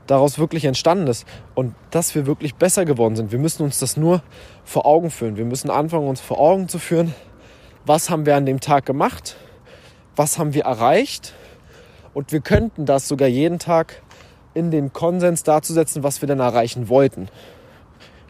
daraus 0.06 0.40
wirklich 0.40 0.66
entstanden 0.66 1.08
ist 1.08 1.26
und 1.54 1.76
dass 1.92 2.16
wir 2.16 2.26
wirklich 2.26 2.56
besser 2.56 2.86
geworden 2.86 3.16
sind. 3.16 3.32
Wir 3.32 3.40
müssen 3.40 3.64
uns 3.64 3.80
das 3.80 3.98
nur 3.98 4.22
vor 4.64 4.86
Augen 4.86 5.12
führen. 5.12 5.36
Wir 5.38 5.46
müssen 5.46 5.70
anfangen, 5.70 6.08
uns 6.08 6.22
vor 6.22 6.40
Augen 6.40 6.70
zu 6.70 6.80
führen, 6.80 7.14
was 7.86 8.10
haben 8.10 8.26
wir 8.26 8.36
an 8.36 8.46
dem 8.46 8.60
Tag 8.60 8.86
gemacht 8.86 9.36
was 10.18 10.40
haben 10.40 10.54
wir 10.54 10.64
erreicht 10.64 11.34
und 12.14 12.32
wir 12.32 12.42
könnten 12.42 12.86
das 12.86 13.08
sogar 13.08 13.28
jeden 13.28 13.60
Tag 13.60 14.02
in 14.54 14.72
den 14.72 14.92
Konsens 14.92 15.44
dazu 15.44 15.74
setzen, 15.74 16.04
was 16.04 16.22
wir 16.22 16.28
denn 16.28 16.40
erreichen 16.40 16.90
wollten. 16.90 17.30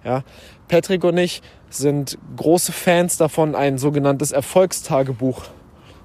Ja, 0.04 0.24
Patrick 0.68 1.04
und 1.06 1.18
ich 1.18 1.42
sind 1.70 2.18
große 2.36 2.72
Fans 2.72 3.18
davon, 3.18 3.56
ein 3.56 3.78
sogenanntes 3.78 4.32
Erfolgstagebuch 4.32 5.44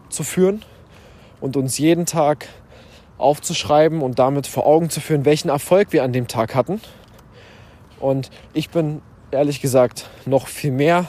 zu 0.08 0.22
führen 0.22 0.64
und 1.40 1.56
uns 1.56 1.78
jeden 1.78 2.06
Tag 2.06 2.48
aufzuschreiben 3.18 4.02
und 4.02 4.18
damit 4.18 4.46
vor 4.46 4.66
Augen 4.66 4.90
zu 4.90 5.00
führen, 5.00 5.24
welchen 5.24 5.48
Erfolg 5.48 5.92
wir 5.92 6.02
an 6.02 6.12
dem 6.12 6.28
Tag 6.28 6.54
hatten. 6.54 6.80
Und 8.00 8.30
ich 8.52 8.70
bin 8.70 9.00
ehrlich 9.30 9.60
gesagt 9.60 10.10
noch 10.26 10.48
viel 10.48 10.72
mehr 10.72 11.06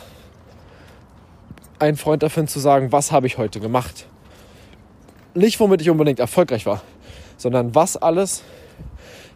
ein 1.80 1.98
Freund 1.98 2.24
davon 2.24 2.48
zu 2.48 2.60
sagen, 2.60 2.92
was 2.92 3.12
habe 3.12 3.28
ich 3.28 3.38
heute 3.38 3.60
gemacht 3.60 4.06
nicht, 5.36 5.60
womit 5.60 5.82
ich 5.82 5.90
unbedingt 5.90 6.20
erfolgreich 6.20 6.66
war, 6.66 6.82
sondern 7.38 7.74
was 7.76 7.98
alles 7.98 8.44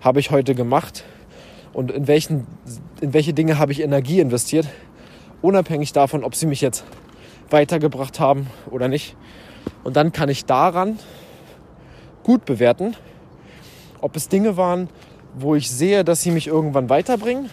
habe 0.01 0.19
ich 0.19 0.32
heute 0.32 0.56
gemacht 0.56 1.03
und 1.73 1.91
in, 1.91 2.08
welchen, 2.08 2.45
in 3.01 3.13
welche 3.13 3.34
Dinge 3.34 3.58
habe 3.58 3.71
ich 3.71 3.82
Energie 3.82 4.19
investiert, 4.19 4.67
unabhängig 5.41 5.93
davon, 5.93 6.23
ob 6.23 6.36
sie 6.36 6.45
mich 6.45 6.62
jetzt 6.62 6.84
weitergebracht 7.50 8.19
haben 8.19 8.47
oder 8.69 8.88
nicht. 8.88 9.15
Und 9.84 9.95
dann 9.95 10.12
kann 10.12 10.30
ich 10.30 10.45
daran 10.45 11.00
gut 12.23 12.45
bewerten, 12.45 12.95
ob 14.02 14.15
es 14.15 14.28
Dinge 14.28 14.58
waren, 14.58 14.89
wo 15.38 15.56
ich 15.56 15.69
sehe, 15.69 16.04
dass 16.04 16.21
sie 16.21 16.32
mich 16.32 16.47
irgendwann 16.47 16.89
weiterbringen 16.89 17.50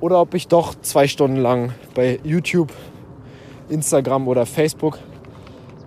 oder 0.00 0.20
ob 0.20 0.34
ich 0.34 0.48
doch 0.48 0.74
zwei 0.82 1.08
Stunden 1.08 1.36
lang 1.36 1.72
bei 1.94 2.20
YouTube, 2.22 2.72
Instagram 3.68 4.28
oder 4.28 4.46
Facebook 4.46 4.98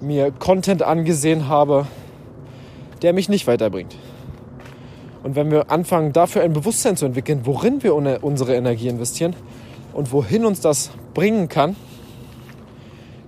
mir 0.02 0.32
Content 0.32 0.82
angesehen 0.82 1.48
habe, 1.48 1.86
der 3.02 3.14
mich 3.14 3.30
nicht 3.30 3.48
weiterbringt. 3.48 3.96
Und 5.24 5.36
wenn 5.36 5.52
wir 5.52 5.70
anfangen, 5.70 6.14
dafür 6.14 6.44
ein 6.44 6.54
Bewusstsein 6.54 6.96
zu 6.96 7.06
entwickeln, 7.06 7.42
worin 7.44 7.84
wir 7.84 7.94
unsere 8.24 8.56
Energie 8.56 8.88
investieren 8.88 9.36
und 10.00 10.14
wohin 10.14 10.46
uns 10.46 10.62
das 10.62 10.92
bringen 11.14 11.50
kann, 11.50 11.76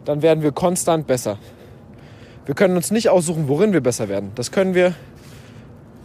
dann 0.06 0.22
werden 0.22 0.42
wir 0.42 0.54
konstant 0.54 1.06
besser. 1.06 1.38
Wir 2.46 2.56
können 2.56 2.78
uns 2.78 2.92
nicht 2.92 3.10
aussuchen, 3.10 3.50
worin 3.50 3.74
wir 3.74 3.82
besser 3.82 4.08
werden. 4.08 4.32
Das 4.36 4.54
können 4.54 4.74
wir 4.74 4.96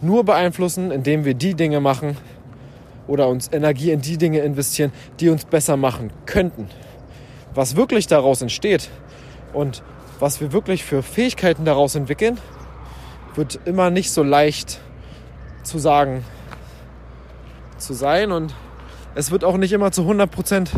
nur 0.01 0.25
beeinflussen, 0.25 0.91
indem 0.91 1.23
wir 1.23 1.35
die 1.35 1.53
Dinge 1.53 1.79
machen 1.79 2.17
oder 3.07 3.29
uns 3.29 3.49
Energie 3.49 3.91
in 3.91 4.01
die 4.01 4.17
Dinge 4.17 4.39
investieren, 4.39 4.91
die 5.21 5.29
uns 5.29 5.45
besser 5.45 5.77
machen 5.77 6.11
könnten. 6.25 6.67
Was 7.55 7.77
wirklich 7.77 8.07
daraus 8.07 8.41
entsteht 8.41 8.89
und 9.53 9.83
was 10.19 10.41
wir 10.41 10.51
wirklich 10.51 10.83
für 10.83 11.01
Fähigkeiten 11.01 11.63
daraus 11.63 11.95
entwickeln, 11.95 12.39
wird 13.35 13.57
immer 13.63 13.89
nicht 13.89 14.11
so 14.11 14.21
leicht 14.21 14.81
zu 15.63 15.79
sagen 15.79 16.25
zu 17.77 17.93
sein 17.93 18.33
und 18.33 18.53
es 19.17 19.31
wird 19.31 19.43
auch 19.43 19.57
nicht 19.57 19.73
immer 19.73 19.91
zu 19.91 20.03
100% 20.03 20.69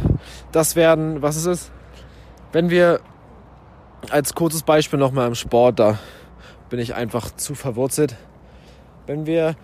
das 0.54 0.78
werden, 0.78 1.22
was 1.22 1.36
es 1.36 1.46
ist. 1.46 1.72
Wenn 2.54 2.70
wir 2.70 3.02
als 4.10 4.34
kurzes 4.34 4.64
Beispiel 4.64 4.98
nochmal 4.98 5.28
im 5.28 5.36
Sport, 5.36 5.78
da 5.78 6.00
bin 6.70 6.80
ich 6.80 6.96
einfach 6.96 7.36
zu 7.36 7.54
verwurzelt. 7.54 8.16
Wenn 9.08 9.26
wir 9.26 9.58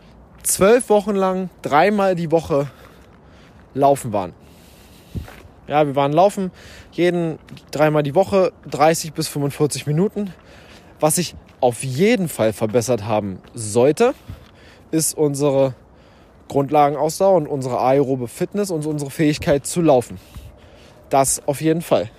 zwölf 0.43 0.89
Wochen 0.89 1.15
lang 1.15 1.49
dreimal 1.61 2.15
die 2.15 2.31
Woche 2.31 2.67
laufen 3.73 4.11
waren, 4.11 4.33
ja, 5.67 5.87
wir 5.87 5.95
waren 5.95 6.11
laufen, 6.11 6.51
jeden 6.91 7.39
dreimal 7.71 8.03
die 8.03 8.13
Woche, 8.13 8.51
30 8.69 9.13
bis 9.13 9.29
45 9.29 9.87
Minuten. 9.87 10.33
Was 10.99 11.15
sich 11.15 11.35
auf 11.61 11.81
jeden 11.81 12.27
Fall 12.27 12.51
verbessert 12.51 13.05
haben 13.05 13.39
sollte, 13.53 14.13
ist 14.91 15.17
unsere 15.17 15.75
Grundlagenausdauer 16.47 17.35
und 17.37 17.47
unsere 17.47 17.79
aerobe 17.79 18.27
Fitness 18.27 18.71
und 18.71 18.85
unsere 18.85 19.11
Fähigkeit 19.11 19.65
zu 19.65 19.81
laufen. 19.81 20.19
Das 21.09 21.41
auf 21.47 21.61
jeden 21.61 21.81
Fall. 21.81 22.09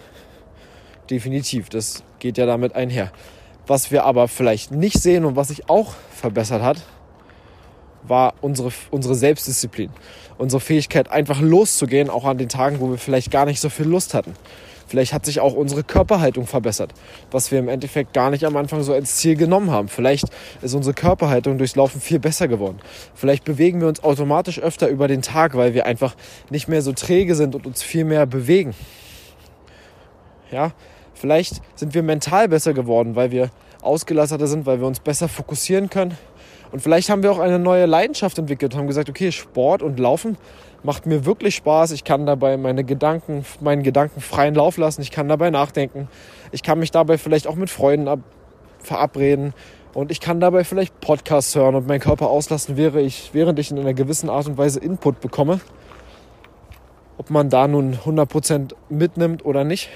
Definitiv, 1.11 1.69
das 1.69 2.03
geht 2.19 2.39
ja 2.39 2.47
damit 2.47 2.75
einher. 2.75 3.13
Was 3.67 3.91
wir 3.91 4.05
aber 4.05 4.29
vielleicht 4.29 4.73
nicht 4.73 5.01
sehen 5.01 5.25
und 5.25 5.37
was 5.37 5.49
sich 5.49 5.69
auch 5.69 5.95
verbessert 6.11 6.63
hat, 6.63 6.83
war 8.09 8.35
unsere, 8.41 8.73
unsere 8.91 9.15
Selbstdisziplin. 9.15 9.91
Unsere 10.39 10.61
Fähigkeit, 10.61 11.11
einfach 11.11 11.41
loszugehen, 11.41 12.11
auch 12.11 12.25
an 12.25 12.39
den 12.39 12.49
Tagen, 12.49 12.81
wo 12.81 12.91
wir 12.91 12.99
vielleicht 12.99 13.31
gar 13.31 13.47
nicht 13.47 13.61
so 13.61 13.69
viel 13.69 13.87
Lust 13.87 14.15
hatten. 14.15 14.35
Vielleicht 14.87 15.13
hat 15.13 15.27
sich 15.27 15.41
auch 15.41 15.55
unsere 15.55 15.83
Körperhaltung 15.83 16.47
verbessert, 16.47 16.93
was 17.31 17.51
wir 17.51 17.59
im 17.59 17.69
Endeffekt 17.69 18.13
gar 18.13 18.31
nicht 18.31 18.45
am 18.45 18.57
Anfang 18.57 18.83
so 18.83 18.93
als 18.93 19.17
Ziel 19.17 19.37
genommen 19.37 19.71
haben. 19.71 19.89
Vielleicht 19.89 20.27
ist 20.63 20.75
unsere 20.75 20.95
Körperhaltung 20.95 21.59
durchs 21.59 21.75
Laufen 21.75 22.01
viel 22.01 22.21
besser 22.21 22.47
geworden. 22.47 22.79
Vielleicht 23.15 23.45
bewegen 23.45 23.81
wir 23.81 23.89
uns 23.89 24.05
automatisch 24.05 24.61
öfter 24.61 24.89
über 24.89 25.09
den 25.09 25.23
Tag, 25.23 25.57
weil 25.57 25.75
wir 25.75 25.87
einfach 25.87 26.15
nicht 26.51 26.69
mehr 26.69 26.83
so 26.83 26.93
träge 26.93 27.35
sind 27.35 27.55
und 27.55 27.67
uns 27.67 27.83
viel 27.83 28.05
mehr 28.05 28.27
bewegen. 28.27 28.75
Ja, 30.53 30.73
vielleicht 31.15 31.61
sind 31.75 31.95
wir 31.95 32.05
mental 32.05 32.49
besser 32.49 32.73
geworden, 32.73 33.17
weil 33.17 33.33
wir 33.33 33.51
ausgelasseter 33.83 34.47
sind, 34.47 34.67
weil 34.67 34.81
wir 34.81 34.87
uns 34.87 35.01
besser 35.01 35.29
fokussieren 35.29 35.91
können. 35.91 36.17
Und 36.73 36.81
vielleicht 36.81 37.11
haben 37.11 37.23
wir 37.23 37.33
auch 37.33 37.39
eine 37.39 37.59
neue 37.59 37.87
Leidenschaft 37.87 38.39
entwickelt 38.39 38.75
haben 38.75 38.87
gesagt, 38.87 39.09
okay, 39.09 39.33
Sport 39.33 39.83
und 39.83 39.99
Laufen 39.99 40.37
macht 40.87 41.05
mir 41.05 41.27
wirklich 41.27 41.57
Spaß. 41.57 41.91
Ich 41.91 42.05
kann 42.05 42.27
dabei 42.27 42.57
meine 42.57 42.85
Gedanken, 42.85 43.45
meinen 43.61 43.83
Gedanken 43.83 44.21
freien 44.21 44.55
Lauf 44.55 44.77
lassen. 44.79 45.03
Ich 45.03 45.11
kann 45.11 45.29
dabei 45.29 45.51
nachdenken. 45.51 46.09
Ich 46.53 46.63
kann 46.63 46.79
mich 46.79 46.93
dabei 46.93 47.19
vielleicht 47.19 47.49
auch 47.49 47.57
mit 47.57 47.71
Freunden 47.71 48.07
ab, 48.07 48.21
verabreden. 48.79 49.53
Und 49.95 50.13
ich 50.13 50.21
kann 50.21 50.39
dabei 50.39 50.63
vielleicht 50.63 51.01
Podcasts 51.01 51.57
hören 51.57 51.75
und 51.75 51.89
meinen 51.89 51.99
Körper 51.99 52.31
auslassen, 52.31 52.77
während 52.77 53.05
ich, 53.05 53.31
während 53.33 53.59
ich 53.59 53.73
in 53.73 53.81
einer 53.81 53.95
gewissen 53.95 54.31
Art 54.31 54.47
und 54.47 54.59
Weise 54.59 54.79
Input 54.79 55.21
bekomme. 55.21 55.61
Ob 57.19 57.31
man 57.31 57.51
da 57.51 57.67
nun 57.67 57.95
100% 57.97 58.75
mitnimmt 58.89 59.45
oder 59.45 59.65
nicht. 59.65 59.91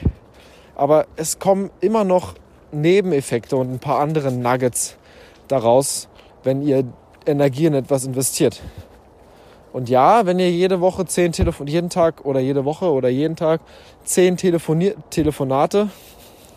Aber 0.75 1.07
es 1.15 1.39
kommen 1.39 1.71
immer 1.81 2.03
noch 2.03 2.35
Nebeneffekte 2.73 3.57
und 3.57 3.71
ein 3.71 3.79
paar 3.79 4.01
andere 4.01 4.33
Nuggets 4.33 4.97
daraus, 5.47 6.09
wenn 6.43 6.63
ihr 6.63 6.85
Energie 7.27 7.67
in 7.67 7.75
etwas 7.75 8.05
investiert. 8.05 8.61
Und 9.73 9.89
ja, 9.89 10.27
wenn 10.27 10.39
ihr 10.39 10.51
jede 10.51 10.81
Woche 10.81 11.07
zehn 11.07 11.33
Telefon 11.33 11.67
jeden 11.67 11.91
Tag 11.91 12.25
oder 12.25 12.41
jede 12.41 12.65
Woche 12.65 12.91
oder 12.91 13.09
jeden 13.09 13.37
Tag 13.37 13.61
zehn 14.05 14.37
Telefonier 14.37 14.95
Telefonate 15.11 15.89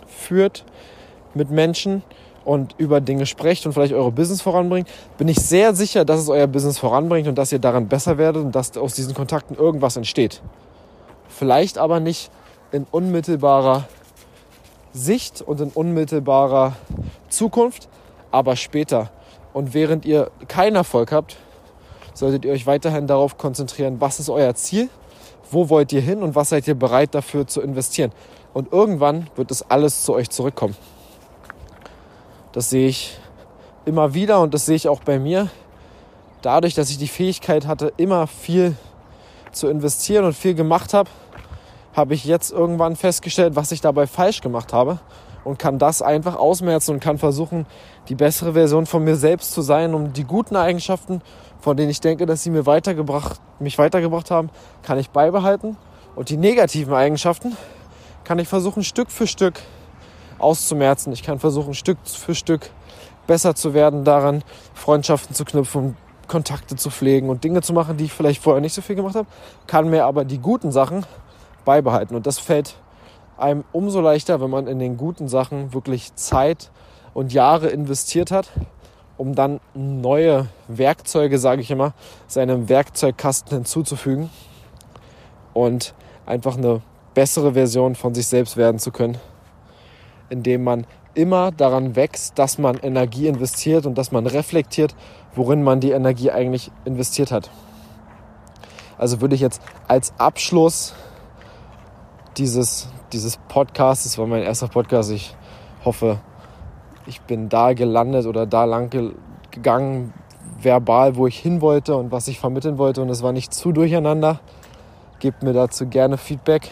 führt 0.08 0.64
mit 1.36 1.52
Menschen 1.52 2.04
und 2.44 2.76
über 2.78 3.02
Dinge 3.02 3.26
sprecht 3.26 3.66
und 3.66 3.74
vielleicht 3.74 3.94
eure 3.94 4.12
Business 4.12 4.42
voranbringt, 4.42 4.90
bin 5.18 5.28
ich 5.28 5.38
sehr 5.38 5.76
sicher, 5.76 6.06
dass 6.06 6.20
es 6.20 6.30
euer 6.30 6.48
Business 6.48 6.80
voranbringt 6.80 7.28
und 7.28 7.38
dass 7.38 7.52
ihr 7.52 7.60
daran 7.60 7.88
besser 7.88 8.18
werdet 8.18 8.44
und 8.44 8.56
dass 8.56 8.76
aus 8.78 8.96
diesen 8.96 9.14
Kontakten 9.14 9.56
irgendwas 9.56 9.96
entsteht. 9.96 10.42
Vielleicht 11.30 11.78
aber 11.78 12.00
nicht 12.00 12.32
in 12.72 12.86
unmittelbarer 12.90 13.88
Sicht 14.92 15.42
und 15.42 15.62
in 15.62 15.70
unmittelbarer 15.70 16.76
Zukunft, 17.30 17.88
aber 18.32 18.56
später. 18.56 19.12
Und 19.54 19.74
während 19.74 20.06
ihr 20.06 20.32
keinen 20.48 20.76
Erfolg 20.76 21.12
habt, 21.12 21.38
solltet 22.14 22.46
ihr 22.46 22.52
euch 22.52 22.68
weiterhin 22.68 23.08
darauf 23.08 23.38
konzentrieren, 23.38 24.00
was 24.00 24.20
ist 24.20 24.30
euer 24.30 24.54
Ziel, 24.56 24.90
wo 25.52 25.70
wollt 25.70 25.92
ihr 25.94 26.02
hin 26.02 26.24
und 26.24 26.36
was 26.36 26.50
seid 26.50 26.68
ihr 26.68 26.76
bereit 26.76 27.16
dafür 27.16 27.48
zu 27.48 27.62
investieren. 27.62 28.12
Und 28.54 28.72
irgendwann 28.72 29.30
wird 29.36 29.52
es 29.52 29.70
alles 29.70 30.04
zu 30.04 30.14
euch 30.14 30.30
zurückkommen. 30.30 30.76
Das 32.52 32.70
sehe 32.70 32.88
ich 32.88 33.18
immer 33.86 34.14
wieder 34.14 34.42
und 34.42 34.54
das 34.54 34.66
sehe 34.66 34.76
ich 34.76 34.88
auch 34.88 35.02
bei 35.02 35.20
mir. 35.20 35.50
Dadurch, 36.42 36.76
dass 36.76 36.90
ich 36.90 36.98
die 36.98 37.08
Fähigkeit 37.08 37.66
hatte, 37.68 37.94
immer 37.98 38.28
viel 38.28 38.76
zu 39.52 39.68
investieren 39.68 40.26
und 40.26 40.34
viel 40.34 40.54
gemacht 40.54 40.94
habe, 40.94 41.10
habe 41.94 42.14
ich 42.14 42.26
jetzt 42.26 42.52
irgendwann 42.52 42.96
festgestellt, 42.96 43.56
was 43.56 43.72
ich 43.72 43.82
dabei 43.82 44.08
falsch 44.08 44.42
gemacht 44.42 44.74
habe 44.74 45.00
und 45.44 45.60
kann 45.60 45.80
das 45.80 46.02
einfach 46.02 46.36
ausmerzen 46.36 46.92
und 46.96 47.00
kann 47.00 47.18
versuchen, 47.18 47.66
die 48.10 48.16
bessere 48.16 48.54
Version 48.54 48.86
von 48.86 49.04
mir 49.04 49.16
selbst 49.16 49.52
zu 49.52 49.62
sein, 49.62 49.94
um 49.94 50.14
die 50.14 50.24
guten 50.24 50.56
Eigenschaften, 50.56 51.22
von 51.64 51.78
denen 51.78 51.90
ich 51.90 52.02
denke, 52.02 52.26
dass 52.26 52.44
sie 52.44 52.50
mir 52.50 52.66
weitergebracht, 52.66 53.40
mich 53.60 53.78
weitergebracht 53.78 54.30
haben, 54.32 54.50
kann 54.82 55.00
ich 55.00 55.12
beibehalten 55.12 55.78
und 56.14 56.28
die 56.28 56.36
negativen 56.36 56.94
Eigenschaften 56.94 57.56
kann 58.26 58.38
ich 58.38 58.50
versuchen, 58.50 58.84
Stück 58.84 59.10
für 59.10 59.28
Stück 59.28 59.62
auszumerzen. 60.40 61.14
Ich 61.14 61.24
kann 61.24 61.40
versuchen, 61.40 61.74
Stück 61.74 62.00
für 62.04 62.36
Stück 62.36 62.70
besser 63.28 63.56
zu 63.56 63.74
werden 63.74 64.04
daran, 64.04 64.44
Freundschaften 64.74 65.34
zu 65.34 65.46
knüpfen, 65.46 65.96
Kontakte 66.28 66.76
zu 66.76 66.90
pflegen 66.90 67.30
und 67.30 67.46
Dinge 67.46 67.62
zu 67.62 67.72
machen, 67.72 67.96
die 67.96 68.06
ich 68.06 68.14
vielleicht 68.14 68.44
vorher 68.44 68.60
nicht 68.60 68.74
so 68.74 68.82
viel 68.82 68.98
gemacht 68.98 69.16
habe, 69.16 69.28
kann 69.66 69.90
mir 69.90 70.04
aber 70.04 70.26
die 70.26 70.40
guten 70.40 70.74
Sachen 70.74 71.06
beibehalten. 71.64 72.14
Und 72.18 72.28
das 72.28 72.40
fällt 72.40 72.76
einem 73.38 73.64
umso 73.72 74.02
leichter, 74.02 74.42
wenn 74.42 74.50
man 74.50 74.68
in 74.68 74.80
den 74.80 74.98
guten 74.98 75.30
Sachen 75.30 75.74
wirklich 75.74 76.14
Zeit 76.16 76.72
und 77.14 77.32
Jahre 77.32 77.70
investiert 77.70 78.32
hat, 78.32 78.50
um 79.18 79.36
dann 79.36 79.60
neue 79.74 80.48
Werkzeuge, 80.68 81.38
sage 81.38 81.62
ich 81.62 81.72
immer, 81.72 81.94
seinem 82.28 82.70
Werkzeugkasten 82.70 83.58
hinzuzufügen 83.58 84.30
und 85.54 85.94
einfach 86.26 86.58
eine 86.58 86.82
bessere 87.14 87.54
Version 87.54 87.96
von 87.96 88.16
sich 88.16 88.28
selbst 88.28 88.58
werden 88.58 88.80
zu 88.80 88.92
können, 88.92 89.18
indem 90.30 90.64
man 90.64 90.88
immer 91.14 91.52
daran 91.52 91.96
wächst, 91.96 92.40
dass 92.40 92.58
man 92.58 92.78
Energie 92.78 93.28
investiert 93.28 93.86
und 93.86 93.98
dass 93.98 94.12
man 94.12 94.26
reflektiert, 94.26 94.96
worin 95.36 95.64
man 95.64 95.80
die 95.80 95.92
Energie 95.92 96.32
eigentlich 96.32 96.72
investiert 96.86 97.32
hat. 97.32 97.52
Also 98.98 99.22
würde 99.22 99.36
ich 99.36 99.42
jetzt 99.42 99.62
als 99.88 100.14
Abschluss 100.18 100.94
dieses, 102.38 102.88
dieses 103.12 103.38
Podcasts, 103.48 104.06
das 104.06 104.18
war 104.18 104.26
mein 104.26 104.44
erster 104.44 104.68
Podcast, 104.68 105.12
ich 105.12 105.36
hoffe, 105.86 106.20
ich 107.06 107.22
bin 107.22 107.50
da 107.50 107.74
gelandet 107.74 108.26
oder 108.26 108.46
da 108.46 108.66
lang 108.66 108.90
gegangen, 109.52 110.14
verbal, 110.62 111.16
wo 111.16 111.28
ich 111.28 111.38
hin 111.38 111.62
wollte 111.62 111.96
und 111.96 112.12
was 112.12 112.28
ich 112.28 112.40
vermitteln 112.40 112.78
wollte 112.78 113.02
und 113.02 113.10
es 113.10 113.22
war 113.22 113.32
nicht 113.32 113.54
zu 113.54 113.72
durcheinander. 113.72 114.40
Gebt 115.20 115.44
mir 115.44 115.54
dazu 115.54 115.88
gerne 115.88 116.18
Feedback. 116.18 116.72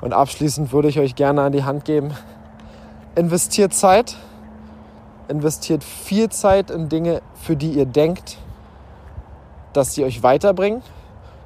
Und 0.00 0.12
abschließend 0.12 0.72
würde 0.72 0.88
ich 0.88 0.98
euch 0.98 1.14
gerne 1.14 1.42
an 1.42 1.52
die 1.52 1.64
Hand 1.64 1.84
geben, 1.84 2.12
investiert 3.16 3.74
Zeit, 3.74 4.16
investiert 5.28 5.84
viel 5.84 6.30
Zeit 6.30 6.70
in 6.70 6.88
Dinge, 6.88 7.20
für 7.34 7.54
die 7.54 7.72
ihr 7.72 7.86
denkt, 7.86 8.38
dass 9.72 9.94
sie 9.94 10.04
euch 10.04 10.22
weiterbringen, 10.22 10.82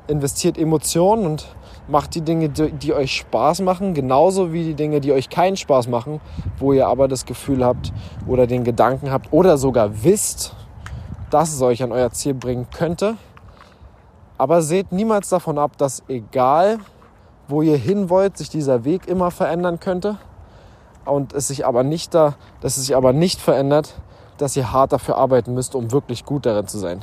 investiert 0.06 0.56
Emotionen 0.56 1.26
und 1.26 1.46
macht 1.88 2.14
die 2.14 2.22
Dinge, 2.22 2.48
die 2.48 2.94
euch 2.94 3.16
Spaß 3.16 3.60
machen, 3.60 3.94
genauso 3.94 4.52
wie 4.52 4.64
die 4.64 4.74
Dinge, 4.74 5.00
die 5.00 5.12
euch 5.12 5.28
keinen 5.28 5.56
Spaß 5.56 5.88
machen, 5.88 6.20
wo 6.58 6.72
ihr 6.72 6.86
aber 6.86 7.08
das 7.08 7.26
Gefühl 7.26 7.64
habt 7.64 7.92
oder 8.26 8.46
den 8.46 8.64
Gedanken 8.64 9.10
habt 9.10 9.32
oder 9.32 9.58
sogar 9.58 10.02
wisst, 10.04 10.54
dass 11.30 11.52
es 11.52 11.60
euch 11.60 11.82
an 11.82 11.92
euer 11.92 12.10
Ziel 12.10 12.34
bringen 12.34 12.66
könnte. 12.74 13.16
Aber 14.38 14.62
seht 14.62 14.92
niemals 14.92 15.28
davon 15.28 15.58
ab, 15.58 15.76
dass 15.76 16.02
egal, 16.08 16.78
wo 17.48 17.62
ihr 17.62 17.76
hin 17.76 18.08
wollt, 18.08 18.38
sich 18.38 18.48
dieser 18.48 18.84
Weg 18.84 19.06
immer 19.06 19.30
verändern 19.30 19.78
könnte 19.78 20.18
und 21.04 21.32
es 21.32 21.48
sich 21.48 21.66
aber 21.66 21.82
nicht 21.82 22.14
da, 22.14 22.34
dass 22.60 22.76
es 22.76 22.86
sich 22.86 22.96
aber 22.96 23.12
nicht 23.12 23.40
verändert, 23.40 23.94
dass 24.38 24.56
ihr 24.56 24.72
hart 24.72 24.92
dafür 24.92 25.18
arbeiten 25.18 25.54
müsst, 25.54 25.74
um 25.74 25.92
wirklich 25.92 26.24
gut 26.24 26.46
darin 26.46 26.66
zu 26.66 26.78
sein. 26.78 27.02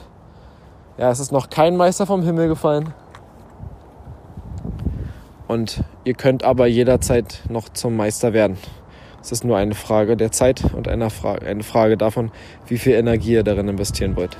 Ja, 0.97 1.09
es 1.09 1.19
ist 1.19 1.31
noch 1.31 1.49
kein 1.49 1.77
Meister 1.77 2.05
vom 2.05 2.23
Himmel 2.23 2.47
gefallen. 2.47 2.93
Und 5.51 5.83
ihr 6.05 6.13
könnt 6.13 6.45
aber 6.45 6.65
jederzeit 6.67 7.41
noch 7.49 7.67
zum 7.67 7.97
Meister 7.97 8.31
werden. 8.31 8.55
Es 9.21 9.33
ist 9.33 9.43
nur 9.43 9.57
eine 9.57 9.75
Frage 9.75 10.15
der 10.15 10.31
Zeit 10.31 10.63
und 10.73 10.87
eine 10.87 11.09
Frage, 11.09 11.97
davon, 11.97 12.31
wie 12.67 12.77
viel 12.77 12.93
Energie 12.93 13.33
ihr 13.33 13.43
darin 13.43 13.67
investieren 13.67 14.15
wollt. 14.15 14.37